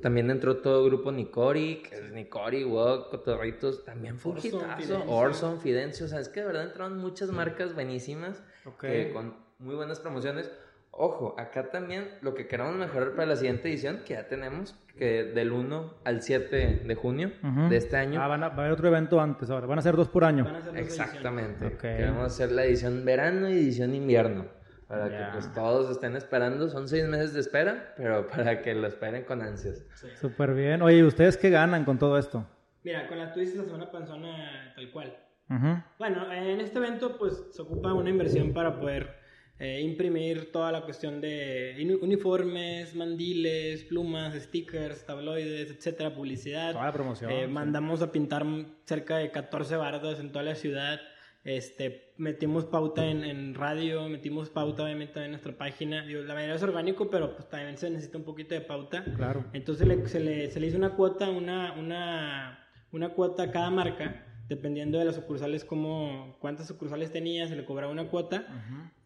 [0.00, 4.50] también entró todo grupo Nicori, que es Nicori, Wok, Cotorritos, también fue Orson.
[4.50, 5.04] Fidencio.
[5.08, 8.42] Orson, Fidencio, o sea, es que de verdad entraron muchas marcas buenísimas,
[8.80, 10.50] que con muy buenas promociones.
[10.96, 15.24] Ojo, acá también lo que queremos mejorar para la siguiente edición, que ya tenemos, que
[15.24, 17.32] del 1 al 7 de junio
[17.68, 18.22] de este año.
[18.22, 20.24] Ah, van a, va a haber otro evento antes ahora, van a ser dos por
[20.24, 20.44] año.
[20.44, 21.08] Van a ser dos ediciones.
[21.10, 21.66] Exactamente.
[21.66, 21.80] Ok.
[21.80, 24.46] Queremos hacer la edición verano y edición invierno.
[24.88, 26.68] Para que pues todos estén esperando.
[26.68, 29.84] Son seis meses de espera, pero para que lo esperen con ansias.
[29.94, 30.08] Sí.
[30.20, 30.82] Súper bien.
[30.82, 32.46] Oye, ¿y ustedes qué ganan con todo esto?
[32.82, 35.16] Mira, con la tú dices la semana panzona tal cual.
[35.48, 35.82] Ujú.
[35.98, 39.14] Bueno, en este evento pues se ocupa una inversión para poder
[39.58, 46.72] eh, imprimir toda la cuestión de uni- uniformes, mandiles, plumas, stickers, tabloides, etcétera, publicidad.
[46.72, 47.30] Toda la promoción.
[47.30, 47.52] Eh, sí.
[47.52, 48.44] mandamos a pintar
[48.84, 50.98] cerca de 14 bardas en toda la ciudad.
[51.44, 56.04] Este, metimos pauta en, en radio, metimos pauta obviamente en nuestra página.
[56.06, 59.04] Digo, la mayoría es orgánico, pero pues también se necesita un poquito de pauta.
[59.16, 59.44] Claro.
[59.52, 63.68] Entonces le- se, le, se le hizo una cuota, una, una, una cuota a cada
[63.70, 68.46] marca, dependiendo de las sucursales, como, cuántas sucursales tenía, se le cobraba una cuota.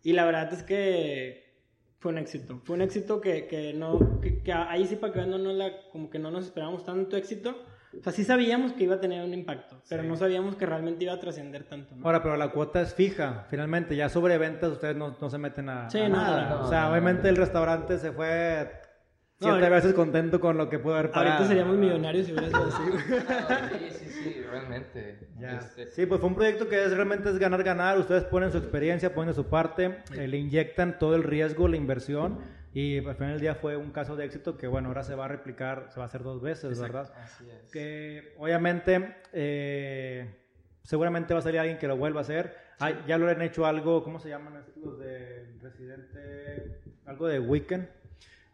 [0.05, 1.49] Y la verdad es que
[1.99, 2.61] fue un éxito.
[2.65, 5.53] Fue un éxito que, que no, que, que ahí sí para que vean, no, no
[5.53, 7.65] la, como que no nos esperábamos tanto éxito,
[7.99, 11.05] O sea, sí sabíamos que iba a tener un impacto, pero no sabíamos que realmente
[11.05, 11.97] iba a trascender tanto.
[11.97, 12.05] ¿no?
[12.05, 13.97] Ahora, pero la cuota es fija, finalmente.
[13.97, 16.49] Ya sobre ventas ustedes no, no se meten a, Sí, a no, nada.
[16.51, 18.71] no, o sea, no, obviamente el restaurante se fue
[19.39, 21.31] siete ahorita- veces contento con lo que pudo haber pagado.
[21.37, 22.83] Ahorita seríamos millonarios si hubiera sido así.
[23.99, 25.29] sí, sí, sí, realmente.
[25.39, 25.53] Ya.
[25.59, 27.99] Este, Sí, pues fue un proyecto que es, realmente es ganar, ganar.
[27.99, 31.77] Ustedes ponen su experiencia, ponen de su parte, eh, le inyectan todo el riesgo, la
[31.77, 32.39] inversión.
[32.81, 35.25] Y al final del día fue un caso de éxito que, bueno, ahora se va
[35.25, 37.13] a replicar, se va a hacer dos veces, ¿verdad?
[37.21, 37.73] Así es.
[37.73, 40.33] Que obviamente, eh,
[40.85, 42.57] seguramente va a salir alguien que lo vuelva a hacer.
[42.79, 46.79] Ah, ya lo han hecho algo, ¿cómo se llaman estos los de Residente?
[47.05, 47.89] Algo de Weekend.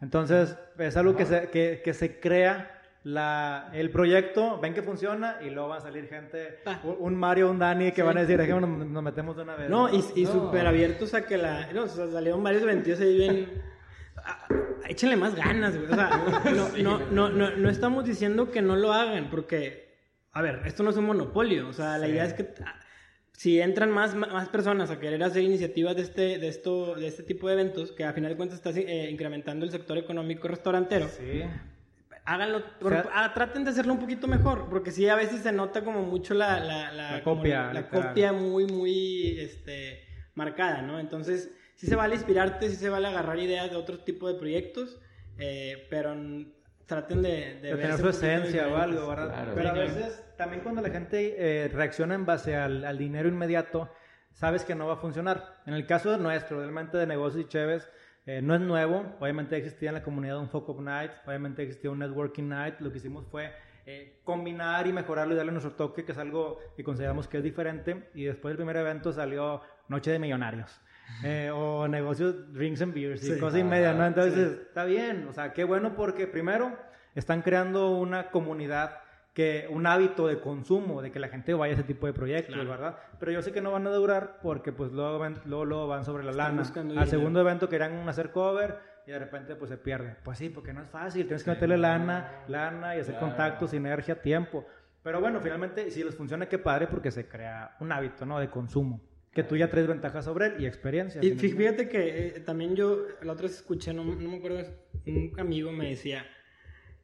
[0.00, 5.36] Entonces, es algo que se, que, que se crea la, el proyecto, ven que funciona
[5.42, 6.80] y luego va a salir gente, Ah.
[6.98, 8.02] un, Mario, un Dani, que Sí.
[8.02, 9.68] van a decir, "Dejémonos, nos, nos metemos de una vez.
[9.68, 10.32] No, y, y No.
[10.32, 11.70] súper abiertos a que la.
[11.74, 13.48] No, o sea, salieron varios eventos ahí bien.
[14.88, 15.90] Échenle más ganas, güey.
[15.90, 16.10] O sea,
[16.54, 19.94] no, no, no, no, no estamos diciendo que no lo hagan, porque,
[20.32, 21.68] a ver, esto no es un monopolio.
[21.68, 22.80] O sea, la idea es que ah,
[23.32, 27.22] si entran más, más personas a querer hacer iniciativas de este, de esto, de este
[27.22, 31.08] tipo de eventos, que a final de cuentas está eh, incrementando el sector económico restaurantero,
[31.08, 31.42] Sí.
[32.26, 35.40] háganlo, por- O sea- ah, traten de hacerlo un poquito mejor, porque sí, a veces
[35.42, 40.82] se nota como mucho la, la, La como copia, la copia muy, muy este, marcada,
[40.82, 41.00] ¿no?
[41.00, 45.00] Entonces, sí se vale inspirarte, sí se vale agarrar ideas de otro tipo de proyectos,
[45.38, 46.14] eh, pero
[46.86, 49.28] traten de, de, de tener su esencia o algo, ¿verdad?
[49.28, 49.52] Claro.
[49.54, 53.90] Pero a veces también cuando la gente eh, reacciona en base al, al dinero inmediato,
[54.32, 55.54] sabes que no va a funcionar.
[55.66, 57.88] En el caso nuestro, realmente de negocios y Chévez,
[58.26, 59.16] eh, no es nuevo.
[59.20, 62.80] Obviamente existía en la comunidad un Focus Night, obviamente existía un Networking Night.
[62.80, 63.52] Lo que hicimos fue
[63.86, 67.44] eh, combinar y mejorarlo y darle nuestro toque, que es algo que consideramos que es
[67.44, 68.10] diferente.
[68.14, 70.80] Y después del primer evento salió Noche de Millonarios.
[71.22, 73.40] Eh, o negocios drinks and beers y Sí.
[73.40, 74.04] cosas y media, ¿no?
[74.06, 76.76] Entonces, está bien, o sea, qué bueno porque primero
[77.14, 78.98] están creando una comunidad
[79.32, 82.54] que un hábito de consumo, de que la gente vaya a ese tipo de proyectos,
[82.54, 82.70] Claro.
[82.70, 82.98] ¿verdad?
[83.18, 86.04] Pero yo sé que no van a durar porque pues luego van, luego, luego van
[86.04, 87.00] sobre la Están lana.
[87.00, 90.16] Al segundo evento querían hacer cover y de repente pues se pierde.
[90.22, 93.26] Pues sí, porque no es fácil, tienes que meterle lana, lana y hacer Claro.
[93.28, 94.64] contactos, sinergia, tiempo.
[95.02, 98.38] Pero bueno, finalmente si les funciona qué padre porque se crea un hábito, ¿no?
[98.38, 99.00] De consumo.
[99.34, 101.20] Que tú ya traes ventajas sobre él y experiencia.
[101.24, 104.64] Y fíjate que eh, también yo la otra vez escuché, no, no me acuerdo,
[105.06, 106.24] un amigo me decía,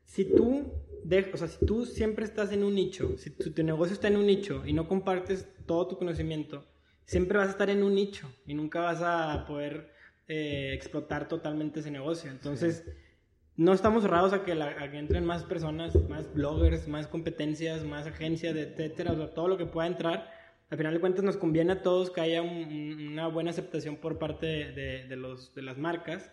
[0.05, 0.73] si tú,
[1.05, 4.09] de- o sea, si tú siempre estás en un nicho, si tu, tu negocio está
[4.09, 6.65] en un nicho y no compartes todo tu conocimiento,
[7.05, 9.91] siempre vas a estar en un nicho y nunca vas a poder
[10.29, 12.31] eh, explotar totalmente ese negocio.
[12.31, 12.85] Entonces,
[13.57, 17.85] no estamos cerrados a que, la- a que entren más personas, más bloggers, más competencias,
[17.85, 20.39] más agencias, etcétera, o sea, todo lo que pueda entrar.
[20.71, 23.97] Al final de cuentas nos conviene a todos que haya un- un- una buena aceptación
[23.97, 26.31] por parte de, de- de los, de las marcas,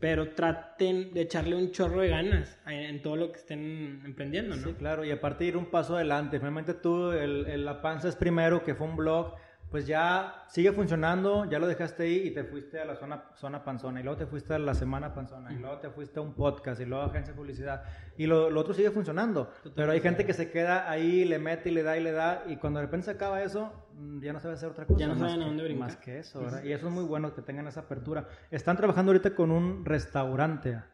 [0.00, 4.56] pero traten de echarle un chorro de ganas en, en todo lo que estén emprendiendo,
[4.56, 4.68] ¿no?
[4.68, 6.38] Sí, claro, y aparte ir un paso adelante.
[6.38, 9.34] Finalmente tú, el, el La Panza es primero, que fue un blog,
[9.74, 13.64] pues ya sigue funcionando, ya lo dejaste ahí y te fuiste a la zona, zona
[13.64, 16.32] panzona, y luego te fuiste a la semana panzona, y luego te fuiste a un
[16.32, 17.82] podcast, y luego a agencia de publicidad,
[18.16, 19.50] y lo, lo otro sigue funcionando.
[19.74, 22.44] Pero hay gente que se queda ahí, le mete y le da y le da,
[22.46, 25.00] y cuando de repente se acaba eso, mm, ya no sabe hacer otra cosa.
[25.00, 25.88] Ya no saben a dónde brincar.
[25.88, 26.62] Más que eso, ¿verdad?
[26.62, 28.28] Y eso es muy bueno que tengan esa apertura.
[28.52, 30.84] Están trabajando ahorita con un restaurante.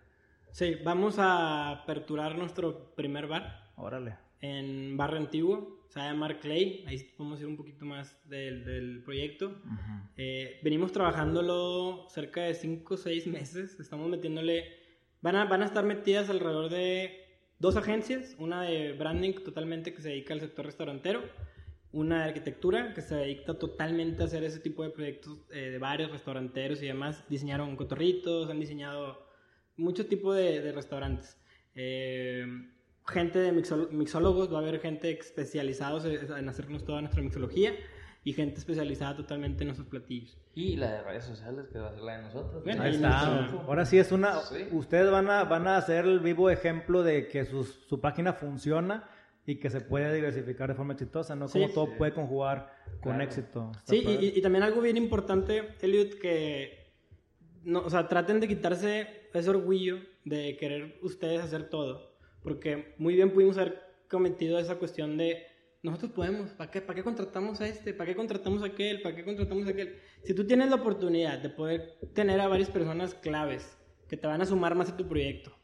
[0.53, 4.30] Sí, vamos a aperturar nuestro primer bar Órale.
[4.41, 8.65] En Barrio Antiguo, se va a llamar Clay, ahí podemos ir un poquito más del,
[8.65, 9.61] del proyecto.
[10.17, 13.79] Eh, venimos trabajándolo cerca de 5 o 6 meses.
[13.81, 14.67] Estamos metiéndole.
[15.21, 17.25] Van a, van a estar metidas alrededor de
[17.59, 21.23] dos agencias: una de branding totalmente que se dedica al sector restaurantero,
[21.91, 25.79] una de arquitectura que se dedica totalmente a hacer ese tipo de proyectos eh, de
[25.79, 27.29] bares, restauranteros y demás.
[27.29, 29.27] Diseñaron cotorritos, han diseñado
[29.77, 31.37] mucho tipo de, de restaurantes.
[31.75, 32.47] Eh,
[33.11, 37.75] gente de mixolo- mixólogos, va a haber gente especializados en en hacernos toda nuestra mixología
[38.23, 40.37] y gente especializada totalmente en nuestros platillos.
[40.55, 42.63] Y la de redes sociales, que va a ser la de nosotros.
[42.65, 43.47] Bueno, Ahí está.
[43.47, 44.41] Ahora sí es una.
[44.41, 44.67] Sí.
[44.73, 49.09] Ustedes van a, van a ser el vivo ejemplo de que sus- su página funciona
[49.47, 51.49] y que se puede diversificar de forma exitosa, ¿no?
[51.49, 51.75] Como Sí.
[51.75, 52.71] todo puede conjugar
[53.01, 53.23] con Claro.
[53.23, 53.73] éxito.
[53.75, 56.93] Está Sí, y, y también algo bien importante, Elliot, que
[57.65, 62.10] no, o sea, traten de quitarse ese orgullo de querer ustedes hacer todo,
[62.43, 65.47] porque muy bien pudimos haber cometido esa cuestión de
[65.83, 67.95] nosotros podemos, ¿para qué, ¿para qué contratamos a este?
[67.95, 69.01] ¿Para qué contratamos a aquel?
[69.01, 69.99] ¿Para qué contratamos a aquel?
[70.25, 74.43] Si tú tienes la oportunidad de poder tener a varias personas claves que te van
[74.43, 75.57] a sumar más a tu proyecto,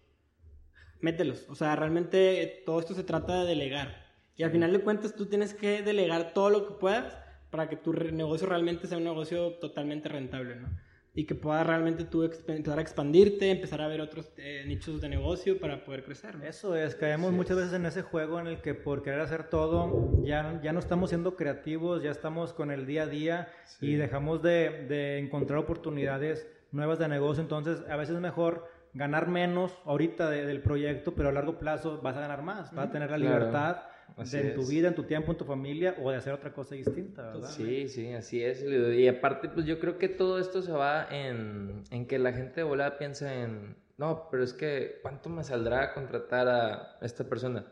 [1.00, 1.46] mételos.
[1.50, 4.06] O sea, realmente todo esto se trata de delegar.
[4.36, 7.18] Y al final de cuentas tú tienes que delegar todo lo que puedas
[7.50, 10.68] para que tu negocio realmente sea un negocio totalmente rentable, ¿no?
[11.16, 15.08] Y que puedas realmente tú empezar a expandirte, empezar a ver otros eh, nichos de
[15.08, 16.36] negocio para poder crecer.
[16.44, 20.22] Eso es, caemos muchas veces en ese juego en el que por querer hacer todo
[20.22, 23.48] ya, ya no estamos siendo creativos, ya estamos con el día a día
[23.80, 29.26] y dejamos de, de, encontrar oportunidades nuevas de negocio, entonces a veces es mejor ganar
[29.26, 33.10] menos ahorita del proyecto, pero a largo plazo vas a ganar más, vas a tener
[33.10, 33.78] la libertad
[34.16, 36.74] de en tu vida, en tu tiempo, en tu familia o de hacer otra cosa
[36.74, 37.48] distinta, ¿verdad?
[37.50, 38.62] Sí, sí, así es.
[38.62, 42.60] Y aparte, pues yo creo que todo esto se va en, en que la gente
[42.60, 47.66] de volada piensa en, no, pero es que, ¿cuánto me saldrá contratar a esta persona?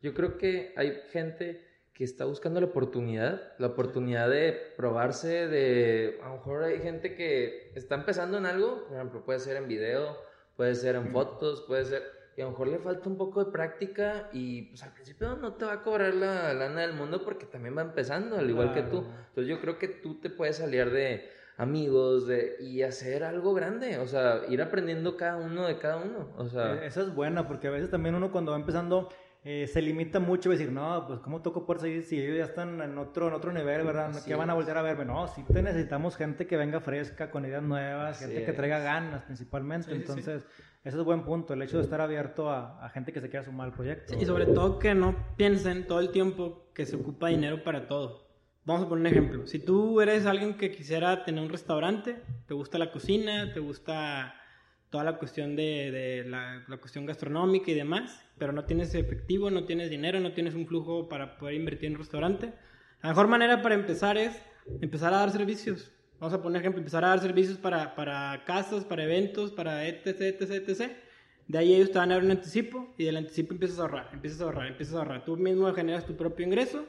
[0.00, 6.20] Yo creo que hay gente que está buscando la oportunidad, la oportunidad de probarse, de,
[6.22, 9.66] a lo mejor hay gente que está empezando en algo, por ejemplo, puede ser en
[9.66, 10.16] video,
[10.56, 13.50] puede ser en fotos, puede ser y a lo mejor le falta un poco de
[13.50, 17.46] práctica y pues al principio no te va a cobrar la lana del mundo porque
[17.46, 18.98] también va empezando, al igual que tú.
[19.30, 23.98] Entonces yo creo que tú te puedes salir de amigos de, y hacer algo grande,
[23.98, 26.28] o sea, ir aprendiendo cada uno de cada uno.
[26.36, 29.08] O sea, e-, esa es buena porque a veces también uno cuando va empezando
[29.44, 32.44] eh, se limita mucho a decir, no, pues cómo toco por seguir si ellos ya
[32.44, 34.12] están en otro, en otro nivel, ¿verdad?
[34.26, 35.04] ¿Qué van a volver a verme?
[35.04, 39.22] No, sí te necesitamos gente que venga fresca, con ideas nuevas, gente que traiga ganas
[39.22, 39.92] principalmente.
[39.92, 40.44] Entonces,
[40.84, 43.44] ese es buen punto, el hecho de estar abierto a, a gente que se quiera
[43.44, 44.14] sumar al proyecto.
[44.20, 48.28] y sobre todo que no piensen todo el tiempo que se ocupa dinero para todo.
[48.64, 49.46] Vamos a poner un ejemplo.
[49.46, 54.34] Si tú eres alguien que quisiera tener un restaurante, te gusta la cocina, te gusta
[54.90, 59.50] toda la cuestión de, de la, la, cuestión gastronómica y demás, pero no tienes efectivo,
[59.50, 62.52] no tienes dinero, no tienes un flujo para poder invertir en un restaurante,
[63.02, 64.40] la mejor manera para empezar es
[64.80, 65.92] empezar a dar servicios.
[66.18, 70.20] Vamos a poner ejemplo, empezar a dar servicios para, para casas, para eventos, para etc,
[70.20, 70.92] etc, etc.
[71.46, 74.10] De ahí ellos te van a dar un anticipo y del anticipo empiezas a ahorrar,
[74.12, 75.24] empiezas a ahorrar, empiezas a ahorrar.
[75.24, 76.86] Tú mismo generas tu propio ingreso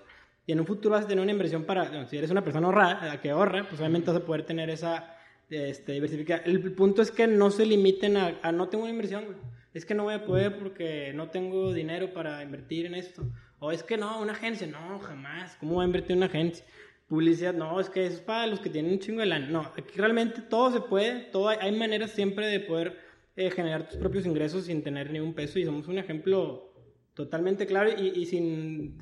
[0.47, 3.21] y en un futuro vas a tener una inversión para, si eres una persona ahorrada,
[3.21, 5.15] que ahorra, pues obviamente vas a poder tener esa
[5.49, 6.43] este, diversificar.
[6.45, 9.37] El punto es que no se limiten a, no tengo una inversión,
[9.73, 13.23] Es que no voy a poder porque no tengo dinero para invertir en esto.
[13.59, 15.55] O es que no, una agencia, no, jamás.
[15.59, 16.65] ¿Cómo voy a invertir una agencia?
[17.07, 19.47] Publicidad, no, es que eso es para los que tienen un chingo de lana.
[19.47, 22.97] No, aquí realmente todo se puede, todo hay, maneras siempre de poder
[23.35, 26.71] eh, generar tus propios ingresos sin tener ni un peso y somos un ejemplo
[27.15, 28.97] totalmente claro y, y sin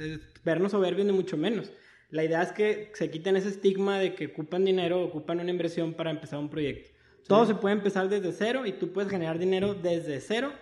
[0.46, 1.72] vernos soberbios ni mucho menos.
[2.10, 5.94] La idea es que se quiten ese estigma de que ocupan dinero, ocupan una inversión
[5.94, 6.92] para empezar un proyecto.
[7.28, 10.54] Todo se puede empezar desde cero y tú puedes generar dinero desde cero,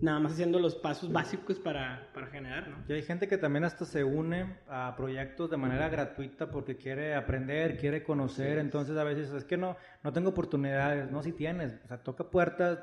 [0.00, 2.76] nada más haciendo los pasos básicos para, para generar, ¿no?
[2.88, 7.16] Y hay gente que también hasta se une a proyectos de manera gratuita porque quiere
[7.16, 11.80] aprender, quiere conocer, entonces a veces es que no, no tengo oportunidades, no, si tienes,
[11.84, 12.78] o sea, toca puertas,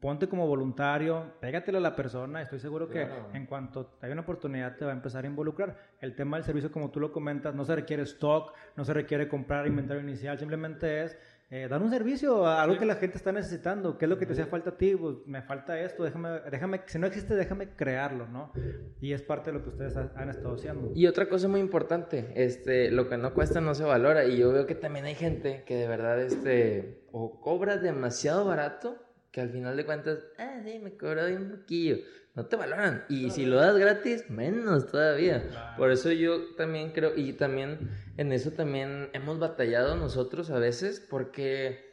[0.00, 4.76] ponte como voluntario, pégatelo a la persona, estoy seguro que en cuanto haya una oportunidad
[4.76, 5.76] te va a empezar a involucrar.
[6.00, 9.28] El tema del servicio, como tú lo comentas, no se requiere stock, no se requiere
[9.28, 11.16] comprar inventario inicial, simplemente es
[11.54, 13.98] eh, dar un servicio a algo que la gente está necesitando.
[13.98, 14.96] ¿Qué es lo que te hacía falta a ti?
[14.96, 18.52] Pues, me falta esto, déjame, déjame, si no existe, déjame crearlo, ¿no?
[19.02, 20.92] Y es parte de lo que ustedes han estado haciendo.
[20.94, 24.24] Y otra cosa muy importante, este, lo que no cuesta no se valora.
[24.24, 28.96] Y yo veo que también hay gente que de verdad, este, o cobra demasiado barato
[29.32, 31.96] que al final de cuentas, ah, sí, me cobró un poquillo.
[32.34, 33.04] No te valoran.
[33.08, 35.74] Y si lo das gratis, menos todavía.
[35.76, 41.00] Por eso yo también creo, y también en eso también hemos batallado nosotros a veces,
[41.00, 41.92] porque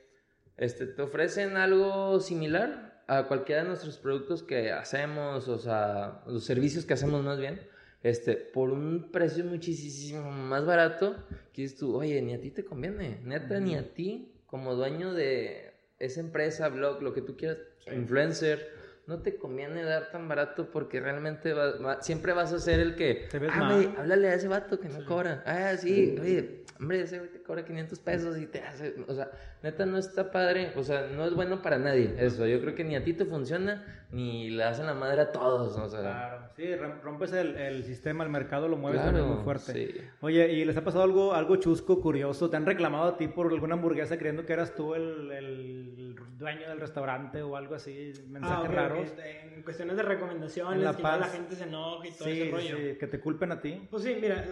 [0.58, 6.45] este, te ofrecen algo similar a cualquiera de nuestros productos que hacemos, o sea, los
[6.45, 7.60] servicios que hacemos más bien,
[8.04, 11.15] este, por un precio muchísimo más barato,
[11.54, 15.13] que dices tú, oye, ni a ti te conviene, neta, ni a ti, como dueño
[15.13, 15.68] de,
[15.99, 17.57] esa empresa, blog, lo que tú quieras,
[17.91, 18.78] influencer,
[19.09, 21.51] no te conviene dar tan barato porque realmente
[21.99, 25.03] siempre vas a ser el que, ¿Te ves ah, háblale a ese vato que no
[25.03, 25.43] cobra.
[25.47, 29.31] Ah, sí, oye, hombre, ese güey te cobra 500 pesos y te hace, o sea,
[29.63, 32.45] neta no está padre, o sea, no es bueno para nadie eso.
[32.45, 35.75] Yo creo que ni a ti te funciona, ni le hacen la madre a todos,
[35.75, 36.01] o sea.
[36.01, 40.07] Claro, sí, rompes el, el sistema, el mercado lo mueves también muy fuerte.
[40.21, 42.47] Oye, ¿y les ha pasado algo, algo chusco, curioso?
[42.51, 46.67] ¿Te han reclamado a ti por alguna hamburguesa creyendo que eras tú el, el dueño
[46.69, 48.13] del restaurante o algo así?
[48.27, 49.10] Mensajes ah, raros.
[49.53, 52.77] En cuestiones de recomendaciones, la que la gente se enoja y todo ese rollo.
[52.77, 53.88] Sí, que te culpen a ti.
[53.89, 54.45] Pues sí, mira,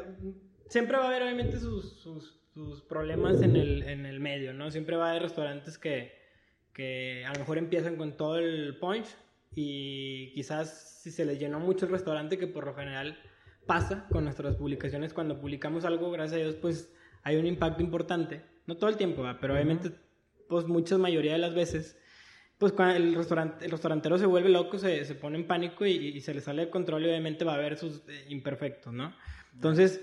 [0.67, 4.71] siempre va a haber obviamente sus, sus, sus problemas en el, en el medio, ¿no?
[4.71, 6.13] Siempre va a haber restaurantes que,
[6.73, 9.07] que a lo mejor empiezan con todo el punch
[9.55, 13.17] y quizás si se les llenó mucho el restaurante, que por lo general
[13.65, 18.41] pasa con nuestras publicaciones, cuando publicamos algo, gracias a Dios, pues hay un impacto importante.
[18.65, 19.91] No todo el tiempo, pero obviamente,
[20.47, 21.97] pues muchas mayoría de las veces,
[22.57, 26.19] pues cuando el, restaurante, el restaurantero se vuelve loco, se, se pone en pánico y,
[26.21, 29.13] se le sale de control y obviamente va a haber sus eh, imperfectos, ¿no?
[29.53, 30.01] Entonces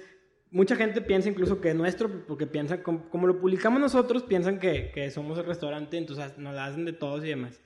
[0.54, 4.60] mucha gente piensa incluso que es nuestro, porque piensa, como, como lo publicamos nosotros, piensan
[4.60, 7.60] que, que, somos el restaurante, entonces nos la hacen de todos y demás.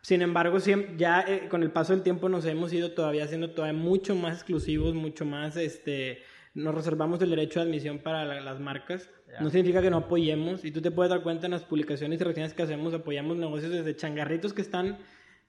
[0.00, 3.50] Sin embargo, siempre, ya eh, con el paso del tiempo nos hemos ido todavía haciendo
[3.50, 6.22] todavía mucho más exclusivos, mucho más, este,
[6.54, 9.10] nos reservamos el derecho de admisión para las marcas.
[9.40, 12.24] No significa que no apoyemos, y tú te puedes dar cuenta en las publicaciones y
[12.24, 14.98] reseñas que hacemos, apoyamos negocios desde changarritos que están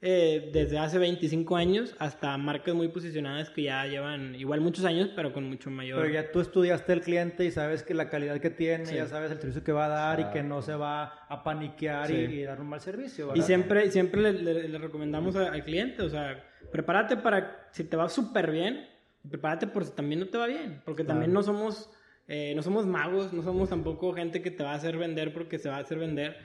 [0.03, 5.11] eh, desde hace 25 años hasta marcas muy posicionadas que ya llevan igual muchos años,
[5.15, 6.01] pero con mucho mayor.
[6.01, 9.29] Pero ya tú estudiaste el cliente y sabes que la calidad que tiene, ya sabes
[9.29, 12.59] el servicio que va a dar y que no se va a paniquear y, dar
[12.59, 13.31] un mal servicio.
[13.35, 18.49] Y siempre, siempre le, recomendamos al cliente, o sea, prepárate para si te va súper
[18.49, 18.89] bien,
[19.29, 21.91] prepárate por si también no te va bien, porque también no somos.
[22.27, 25.59] Eh, no somos magos, no somos tampoco gente que te va a hacer vender porque
[25.59, 26.37] se va a hacer vender.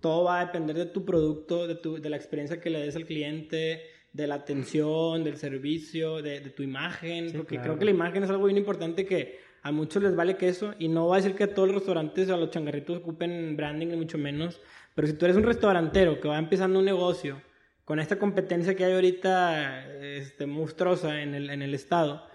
[0.00, 2.96] Todo va a depender de tu producto, de, tu, de la experiencia que le des
[2.96, 8.22] al cliente, de la atención, del servicio, de, tu imagen, porque creo que la imagen
[8.22, 11.20] es algo bien importante que a muchos les vale que eso, y no va a
[11.20, 14.60] decir que a todos los restaurantes o a los changarritos ocupen branding, ni mucho menos,
[14.94, 17.40] pero si tú eres un restaurantero que va empezando un negocio,
[17.84, 22.26] con esta competencia que hay ahorita este, monstruosa en el, en el estado,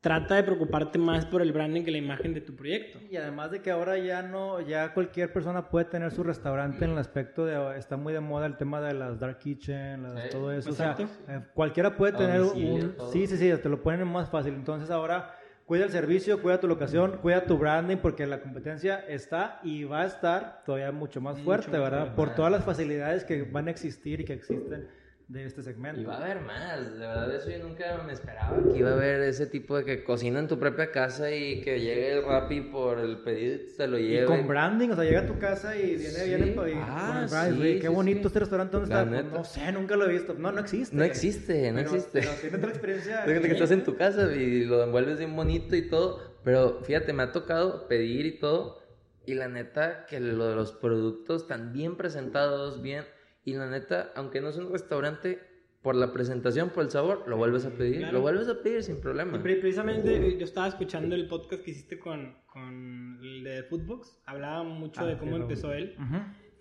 [0.00, 2.98] trata de preocuparte más por el branding que la imagen de tu proyecto.
[3.10, 6.92] Y además de que ahora ya no, ya cualquier persona puede tener su restaurante en
[6.92, 10.70] el aspecto de, está muy de moda el tema de las dark kitchen, todo eso.
[10.70, 10.96] O sea,
[11.28, 14.54] eh, cualquiera puede tener un, sí, sí, sí, te lo ponen más fácil.
[14.54, 15.34] Entonces ahora
[15.66, 20.02] cuida el servicio, cuida tu locación, cuida tu branding, porque la competencia está y va
[20.02, 22.14] a estar todavía mucho más fuerte, ¿verdad?
[22.14, 24.88] Por todas las facilidades que van a existir y que existen
[25.28, 26.00] de este segmento.
[26.00, 28.94] Y va a haber más, de verdad eso yo nunca me esperaba que iba a
[28.94, 32.62] haber ese tipo de que cocina en tu propia casa y que llegue el Rappi
[32.62, 34.24] por el pedido y te lo lleve.
[34.24, 37.88] Y con branding, o sea, llega a tu casa y viene, viene ah, sí, qué
[37.88, 39.06] bonito este restaurante, ¿dónde está?
[39.06, 40.32] Pues, no sé, nunca lo he visto.
[40.32, 40.96] No, no existe.
[40.96, 42.20] No existe, no existe.
[42.20, 43.24] Pero tiene otra experiencia.
[43.48, 47.24] que estás en tu casa y lo envuelves bien bonito y todo, pero fíjate, me
[47.24, 48.82] ha tocado pedir y todo
[49.26, 53.04] y la neta que lo de los productos están bien presentados, bien
[53.48, 55.38] y la neta, aunque no es un restaurante,
[55.82, 58.12] por la presentación, por el sabor, lo vuelves a pedir.
[58.12, 59.36] Lo vuelves a pedir sin problema.
[59.36, 64.20] Y precisamente yo estaba escuchando el podcast que hiciste con, con el de Foodbox.
[64.26, 65.94] Hablaba mucho de ah, cómo empezó él.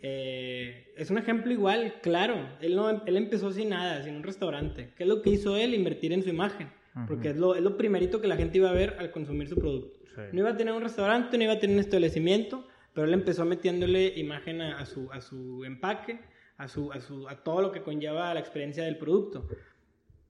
[0.02, 2.36] Eh, es un ejemplo igual, claro.
[2.62, 4.94] Él, no, él empezó sin nada, sin un restaurante.
[4.96, 5.74] ¿Qué es lo que hizo él?
[5.74, 6.70] Invertir en su imagen.
[7.08, 9.56] Porque es lo, es lo primerito que la gente iba a ver al consumir su
[9.56, 10.00] producto.
[10.32, 13.46] No iba a tener un restaurante, no iba a tener un establecimiento, pero él empezó
[13.46, 16.20] metiéndole imagen a, a su, a su empaque
[16.58, 19.48] a, su, a, su, a todo lo que conlleva la experiencia del producto.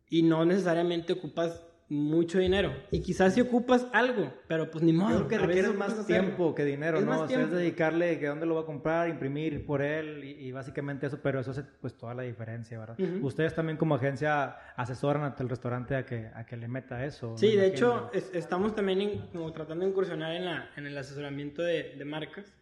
[0.10, 2.74] Y no necesariamente ocupas mucho dinero.
[2.92, 5.28] Y quizás si ocupas algo, pero pues ni modo.
[5.28, 7.22] Creo que requiere más tiempo que dinero, ¿no?
[7.22, 11.08] o sea, es dedicarle que dónde lo va a comprar, imprimir por él y, básicamente
[11.08, 13.00] eso, pero eso es pues toda la diferencia, ¿verdad?
[13.22, 17.38] Ustedes también como agencia asesoran el restaurante a que, a que le meta eso.
[17.38, 21.96] Sí, de hecho, estamos también como tratando de incursionar en, la, en el asesoramiento de,
[21.96, 22.54] de marcas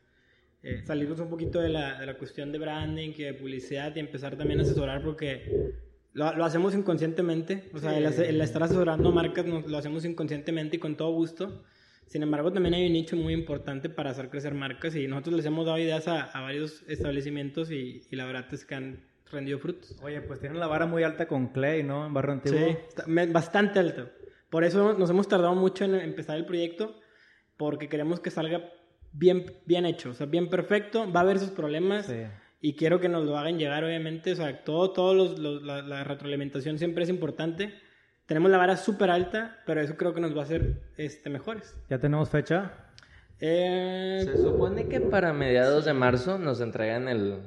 [0.65, 3.99] eh, salirnos un poquito de la, de la, cuestión de branding, y de publicidad y
[3.99, 5.75] empezar también a asesorar porque
[6.13, 7.69] lo, lo hacemos inconscientemente.
[7.71, 11.63] O sea, el, estar asesorando marcas lo hacemos inconscientemente y con todo gusto.
[12.07, 15.45] Sin embargo, también hay un nicho muy importante para hacer crecer marcas y nosotros les
[15.45, 19.59] hemos dado ideas a, a varios establecimientos y, y, la verdad es que han rendido
[19.59, 19.95] frutos.
[20.01, 22.07] Oye, pues tienen la vara muy alta con Clay, ¿no?
[22.07, 22.59] En Barrio Antiguo.
[22.59, 24.11] Sí, bastante alta.
[24.49, 26.99] Por eso nos hemos tardado mucho en empezar el proyecto
[27.55, 28.71] porque queremos que salga
[29.17, 32.11] bien, bien hecho, o sea, bien perfecto, va a haber sus problemas
[32.61, 36.77] y quiero que nos lo hagan llegar, obviamente, o sea, todo, todos los, la, retroalimentación
[36.77, 37.73] siempre es importante.
[38.25, 41.77] Tenemos la vara súper alta, pero eso creo que nos va a hacer este, mejores.
[41.89, 42.73] ¿Ya tenemos fecha?
[43.39, 44.21] Eh...
[44.23, 47.39] Se supone que para mediados de marzo nos entregan el,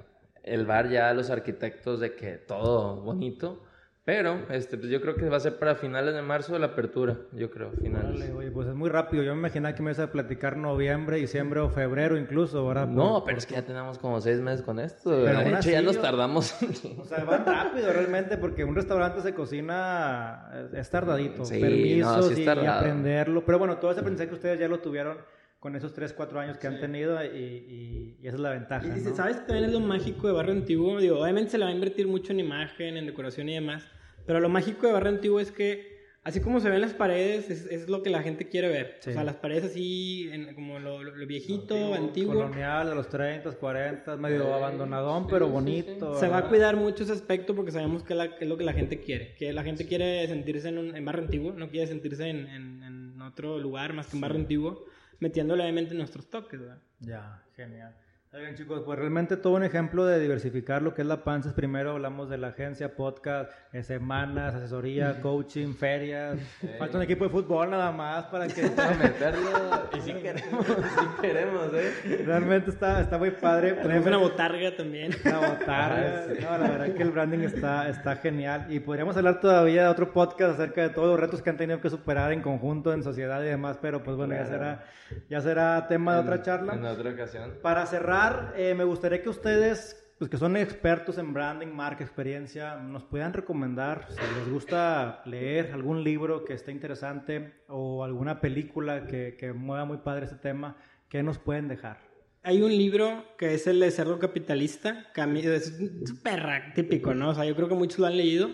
[0.44, 3.64] el bar ya a los arquitectos de que todo bonito.
[4.08, 6.68] Pero este, pues yo creo que va a ser para finales de marzo de la
[6.68, 8.30] apertura, yo creo, finales.
[8.34, 9.22] oye, pues es muy rápido.
[9.22, 12.88] Yo me imaginaba que me ibas a platicar noviembre, diciembre o febrero incluso, ¿verdad?
[12.88, 15.10] No, pero es que ya tenemos como seis meses con esto.
[15.10, 16.56] Pero de hecho, ya nos tardamos.
[16.98, 21.44] o sea, va rápido realmente porque un restaurante se cocina, es tardadito.
[21.44, 23.44] Sí, Permisos y, aprenderlo.
[23.44, 25.18] Pero bueno, todo ese aprendizaje que ustedes ya lo tuvieron
[25.60, 28.86] con esos 3, 4 años que han tenido y, esa es la ventaja.
[28.86, 29.44] Y, ¿Sabes?
[29.44, 30.98] También es lo mágico de Barrio Antiguo.
[30.98, 33.84] Digo, obviamente se le va a invertir mucho en imagen, en decoración y demás.
[34.28, 37.88] Pero lo mágico de Barrio Antiguo es que, así como se ven las paredes, es,
[37.88, 38.98] lo que la gente quiere ver.
[39.00, 44.52] O sea, las paredes así, como lo, viejito, antiguo, Colonial, de los 30, 40, medio
[44.52, 46.14] abandonadón, pero bonito.
[46.20, 49.00] Se va a cuidar mucho ese aspecto porque sabemos que, es lo que la gente
[49.00, 49.34] quiere.
[49.36, 53.22] Que la gente quiere sentirse en, un, en Barrio Antiguo, no quiere sentirse en, en,
[53.22, 54.84] otro lugar más que en Barrio Antiguo,
[55.20, 56.82] metiéndole obviamente nuestros toques, ¿verdad?
[57.00, 57.96] Ya, genial.
[58.36, 61.54] Bien, chicos, pues realmente todo un ejemplo de diversificar lo que es la panza.
[61.54, 66.38] Primero hablamos de la agencia, podcast, eh, semanas, asesoría, coaching, ferias.
[66.78, 68.62] Falta un equipo de fútbol nada más para que...
[69.02, 69.50] meterlo
[69.96, 72.22] y si queremos, si queremos, ¿eh?
[72.26, 73.72] Realmente está, está muy padre.
[73.72, 75.12] Tenemos una botarga también.
[75.24, 76.26] Una botarga.
[76.40, 78.66] No, la verdad que el branding está, está genial.
[78.68, 81.80] Y podríamos hablar todavía de otro podcast acerca de todos los retos que han tenido
[81.80, 84.84] que superar en conjunto, en sociedad y demás, pero pues bueno, ya será,
[85.30, 86.74] ya será tema de otra charla.
[86.74, 87.54] En otra ocasión.
[87.62, 88.17] Para cerrar,
[88.56, 93.32] eh, me gustaría que ustedes, pues que son expertos en branding, marca, experiencia, nos puedan
[93.32, 99.52] recomendar, si les gusta leer algún libro que esté interesante o alguna película que, que
[99.52, 100.76] mueva muy padre ese tema,
[101.08, 101.98] ¿qué nos pueden dejar?
[102.42, 107.14] Hay un libro que es el de Cerdo Capitalista, que a mí es súper típico,
[107.14, 107.30] ¿no?
[107.30, 108.50] O sea, yo creo que muchos lo han leído.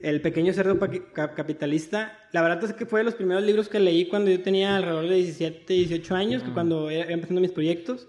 [0.00, 2.18] El pequeño cerdo capitalista.
[2.32, 5.08] La verdad es que fue de los primeros libros que leí cuando yo tenía alrededor
[5.08, 8.06] de 17, 18 años, que cuando iba empezando mis proyectos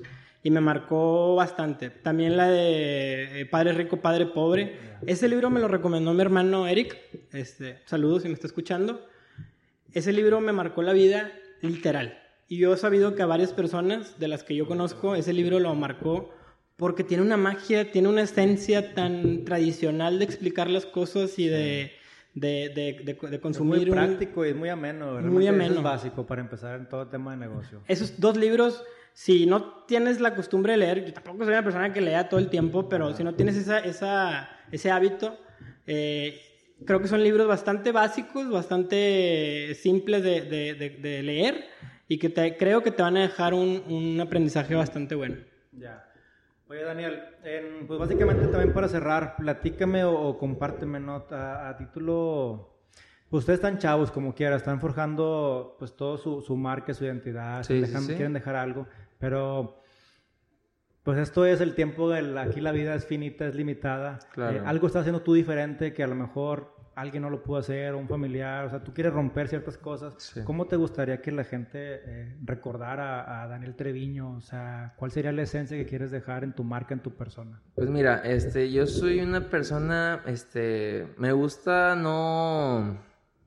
[0.47, 1.89] y me marcó bastante.
[1.89, 4.79] También la de eh, Padre Rico, Padre Pobre.
[5.05, 6.97] Ese libro me lo recomendó mi hermano Eric.
[7.33, 9.05] Este, saludos si me está escuchando.
[9.91, 12.17] Ese libro me marcó la vida literal.
[12.47, 15.59] Y yo he sabido que a varias personas de las que yo conozco, ese libro
[15.59, 16.33] lo marcó
[16.77, 21.91] porque tiene una magia, tiene una esencia tan tradicional de explicar las cosas y de,
[22.35, 22.69] de,
[23.03, 23.79] de, de, consumir.
[23.79, 25.19] Es muy práctico y muy ameno.
[25.23, 25.75] Muy ameno.
[25.75, 27.83] es básico para empezar en todo tema de negocio.
[27.89, 28.81] Esos dos libros,
[29.17, 32.39] si no tienes la costumbre de leer, yo tampoco soy una persona que lea todo
[32.39, 35.35] el tiempo, pero si no tienes esa, esa, ese hábito,
[35.87, 36.39] eh,
[36.85, 41.65] creo que son libros bastante básicos, bastante simples de, leer
[42.07, 45.37] y que te, creo que te van a dejar un, un aprendizaje bastante bueno.
[45.71, 46.07] Ya.
[46.69, 47.23] Oye, Daniel,
[47.87, 52.75] pues básicamente también para cerrar, platícame o, compárteme, nota A, título...
[53.29, 57.65] Pues ustedes están chavos, como quiera, están forjando pues todo su, su marca, su identidad,
[57.65, 58.87] quieren dejar algo,
[59.19, 59.81] pero
[61.03, 64.19] pues esto es el tiempo del, aquí la vida es finita, es limitada.
[64.33, 64.57] Claro.
[64.57, 67.93] Eh, algo estás haciendo tú diferente que a lo mejor alguien no lo pudo hacer,
[67.93, 70.33] un familiar, o sea, tú quieres romper ciertas cosas.
[70.43, 74.35] ¿Cómo te gustaría que la gente eh, recordara a, Daniel Treviño?
[74.35, 77.61] O sea, ¿cuál sería la esencia que quieres dejar en tu marca, en tu persona?
[77.75, 82.97] Pues mira, este, yo soy una persona, este, me gusta no,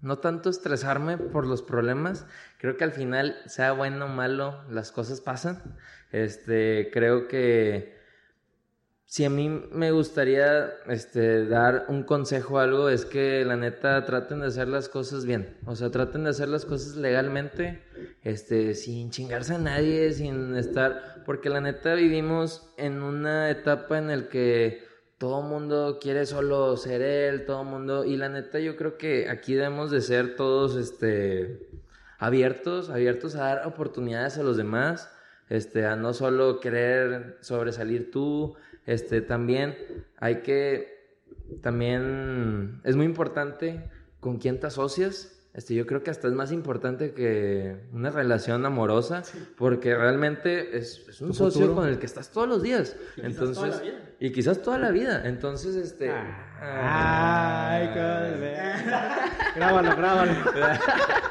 [0.02, 2.26] no tanto estresarme por los problemas.
[2.58, 5.62] Creo que al final, sea bueno o malo, las cosas pasan.
[6.12, 8.00] Este, creo que
[9.10, 14.04] si a mí me gustaría este, dar un consejo o algo, es que la neta
[14.04, 15.58] traten de hacer las cosas bien.
[15.66, 17.82] O sea, traten de hacer las cosas legalmente,
[18.22, 21.24] este, sin chingarse a nadie, sin estar.
[21.26, 24.89] Porque la neta vivimos en una etapa en la que
[25.20, 28.06] todo mundo quiere solo ser él, todo mundo.
[28.06, 31.68] Y la neta, yo creo que aquí debemos de ser todos este,
[32.18, 35.14] abiertos, abiertos a dar oportunidades a los demás,
[35.50, 38.56] este, a no solo querer sobresalir tú
[38.86, 39.76] este, también
[40.16, 41.18] hay que,
[41.60, 43.90] también es muy importante
[44.20, 45.39] con quién te asocias.
[45.52, 49.24] Este, yo creo que hasta es más importante que una relación amorosa,
[49.56, 52.96] porque realmente es, es un socio con el que estás todos los días.
[53.16, 54.14] Y Entonces, quizás toda la vida.
[54.20, 55.22] Y quizás toda la vida.
[55.24, 56.10] Entonces, este.
[56.10, 60.32] Ah, ay, ah, grábalo, grábalo.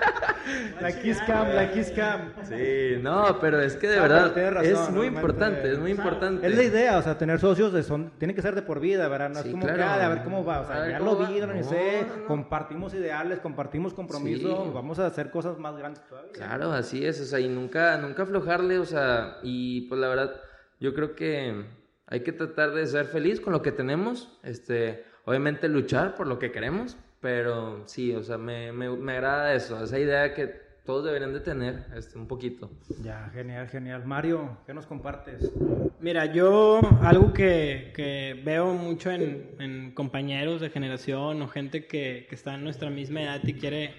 [0.81, 2.33] La Kiss Cam, la Kiss Cam.
[2.43, 6.47] Sí, no, pero es que de verdad es muy importante, es muy importante.
[6.47, 9.07] Es la idea, o sea, tener socios de son, tiene que ser de por vida,
[9.07, 9.29] ¿verdad?
[9.29, 11.63] No es como que, ah, a ver cómo va, o sea, ya lo vi, no,
[11.63, 16.31] sé, compartimos ideales, compartimos compromiso, vamos a hacer cosas más grandes todavía.
[16.31, 20.35] Claro, así es, o sea, y nunca, nunca aflojarle, o sea, y pues la verdad,
[20.79, 21.65] yo creo que
[22.07, 26.39] hay que tratar de ser feliz con lo que tenemos, este, obviamente luchar por lo
[26.39, 31.05] que queremos, pero sí, o sea, me, me, me agrada eso, esa idea que todos
[31.05, 32.71] deberían de tener este, un poquito.
[33.03, 34.05] Ya, genial, genial.
[34.05, 35.51] Mario, ¿qué nos compartes?
[35.99, 42.25] Mira, yo algo que, que veo mucho en, en, compañeros de generación o gente que,
[42.27, 43.93] que, está en nuestra misma edad y quiere,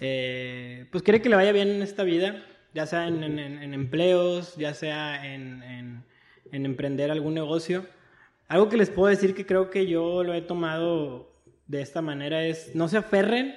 [0.00, 2.44] eh, pues quiere que le vaya bien en esta vida,
[2.74, 6.04] ya sea en, en, en empleos, ya sea en,
[6.52, 7.86] emprender algún negocio.
[8.48, 11.32] Algo que les puedo decir que creo que yo lo he tomado
[11.68, 13.54] de esta manera es no se aferren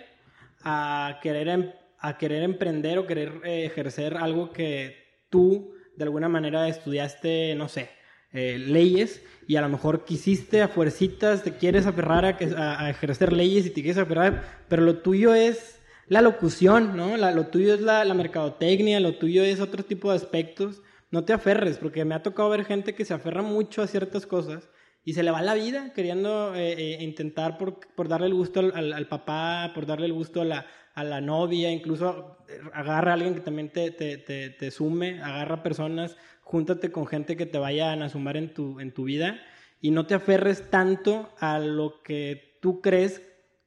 [0.64, 6.30] a querer, em, a querer emprender o querer eh, ejercer algo que tú de alguna
[6.30, 7.90] manera estudiaste, no sé,
[8.34, 13.34] eh, leyes y a lo mejor quisiste a fuercitas, te quieres aferrar a, a, ejercer
[13.34, 17.16] leyes y te quieres aferrar, pero lo tuyo es la locución, ¿no?
[17.18, 20.82] lo tuyo es la, la mercadotecnia, lo tuyo es otro tipo de aspectos.
[21.10, 24.26] No te aferres, porque me ha tocado ver gente que se aferra mucho a ciertas
[24.26, 24.70] cosas
[25.04, 28.60] y se le va la vida queriendo eh, eh, intentar por, por, darle el gusto
[28.60, 32.38] al, al, papá, por darle el gusto a la, a la novia, incluso
[32.74, 37.36] agarra a alguien que también te, te, te, te sume, agarra personas, júntate con gente
[37.36, 39.40] que te vayan a sumar en tu, en tu vida
[39.80, 43.22] y no te aferres tanto a lo que tú crees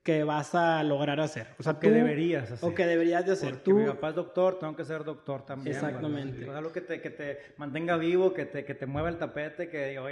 [0.04, 1.46] que vas a lograr hacer.
[1.58, 2.68] O sea, que deberías hacer.
[2.68, 3.54] O que deberías de hacer.
[3.54, 5.74] Porque tú, mi papá es doctor, tengo que ser doctor también.
[5.74, 6.42] Exactamente.
[6.42, 9.16] O sea, algo que te, que te mantenga vivo, que te, que te mueva el
[9.16, 10.06] tapete, que digo,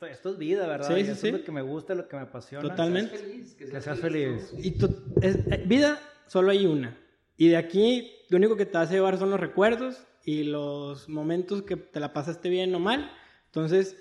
[0.00, 0.88] esto, esto es vida, ¿verdad?
[0.88, 1.26] Sí, sí, esto sí.
[1.28, 2.68] es lo que me gusta, lo que me apasiona.
[2.68, 3.10] Totalmente.
[3.12, 3.54] Que seas feliz.
[3.54, 4.50] Que Que seas, seas feliz.
[4.50, 4.66] feliz.
[4.66, 4.90] Y tú,
[5.22, 6.96] es, eh, vida solo hay una.
[7.36, 11.62] Y de aquí lo único que te a llevar son los recuerdos y los momentos
[11.62, 13.10] que te la pasaste bien o mal.
[13.46, 13.96] Entonces,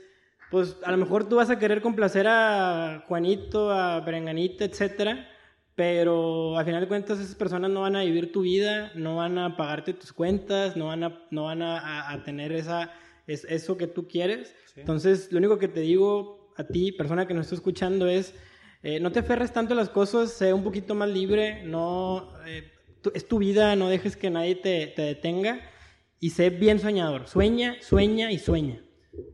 [0.51, 5.27] pues a lo mejor tú vas a querer complacer a Juanito, a Berenganita, etcétera,
[5.75, 9.37] pero al final de cuentas esas personas no van a vivir tu vida, no van
[9.37, 12.91] a pagarte tus cuentas, no van a, no van a, a- a tener esa,
[13.29, 14.55] es, eso que tú quieres.
[14.75, 18.33] Entonces, lo único que te digo a ti, persona que nos está escuchando, es
[18.81, 22.71] eh, no te aferres tanto a las cosas, sé un poquito más libre, no, eh,
[23.01, 25.59] tu- es tu vida, no dejes que nadie te, te detenga
[26.19, 27.27] y sé bien soñador.
[27.27, 28.81] Sueña, sueña y sueña.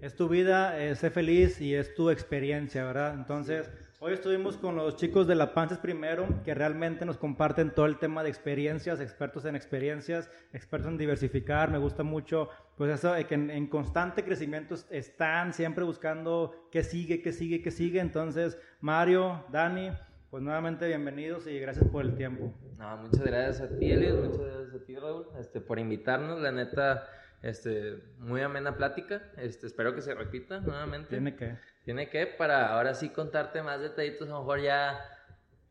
[0.02, 3.14] Es tu vida, eh, sé feliz y es tu experiencia, ¿verdad?
[3.14, 3.70] Entonces,
[4.00, 7.86] hoy estuvimos con los chicos de La Panza es Primero, que realmente nos comparten todo
[7.86, 11.72] el tema de experiencias, expertos en experiencias, expertos en diversificar.
[11.72, 17.22] Me gusta mucho, pues eso, que en, constante crecimiento est- están siempre buscando qué sigue,
[17.22, 18.00] qué sigue, qué sigue.
[18.00, 19.92] Entonces, Mario, Dani,
[20.30, 22.54] pues nuevamente bienvenidos y gracias por el tiempo.
[22.78, 26.40] No, muchas gracias a ti, Elios, muchas gracias a ti, Raúl, este, por invitarnos.
[26.42, 27.08] La neta,
[27.48, 29.22] este, muy amena plática.
[29.38, 31.10] Este, espero que se repita nuevamente.
[31.10, 31.56] Tiene que.
[31.84, 35.00] Tiene que, para ahora sí contarte más detallitos, a lo mejor ya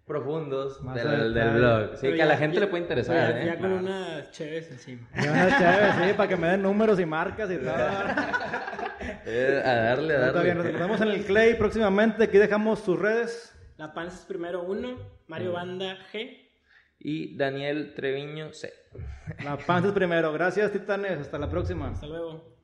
[0.06, 1.90] profundos Más del, a del blog.
[1.94, 3.46] Sí, Pero que a ya- la gente ya- le puede interesar, ya, ¿eh?
[3.46, 5.08] ya con unas chéves encima.
[5.20, 7.74] Ya una chévere, sí, para que me den números y marcas y todo.
[9.26, 10.78] Eh, a darle, a Está bien, nos darle.
[10.80, 12.24] vemos en el Clay próximamente.
[12.24, 13.54] Aquí dejamos sus redes.
[13.76, 14.96] La panza es primero uno,
[15.26, 16.43] Mario Banda G.
[17.04, 18.72] Y Daniel Treviño C.
[19.44, 20.32] La panza es primero.
[20.32, 21.20] Gracias, titanes.
[21.20, 21.90] Hasta la próxima.
[21.90, 22.54] Hasta luego.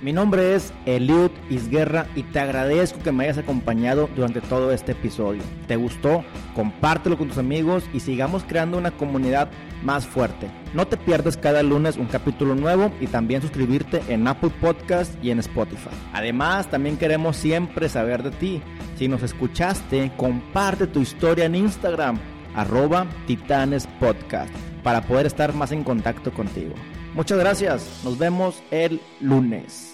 [0.00, 4.92] Mi nombre es Eliud Isguerra y te agradezco que me hayas acompañado durante todo este
[4.92, 5.42] episodio.
[5.68, 6.24] ¿Te gustó?
[6.54, 9.50] Compártelo con tus amigos y sigamos creando una comunidad
[9.82, 10.50] más fuerte.
[10.72, 15.32] No te pierdas cada lunes un capítulo nuevo y también suscribirte en Apple Podcast y
[15.32, 15.90] en Spotify.
[16.14, 18.62] Además, también queremos siempre saber de ti.
[18.96, 22.18] Si nos escuchaste, comparte tu historia en Instagram,
[22.54, 26.74] arroba Titanes Podcast, para poder estar más en contacto contigo.
[27.14, 28.00] Muchas gracias.
[28.04, 29.89] Nos vemos el lunes.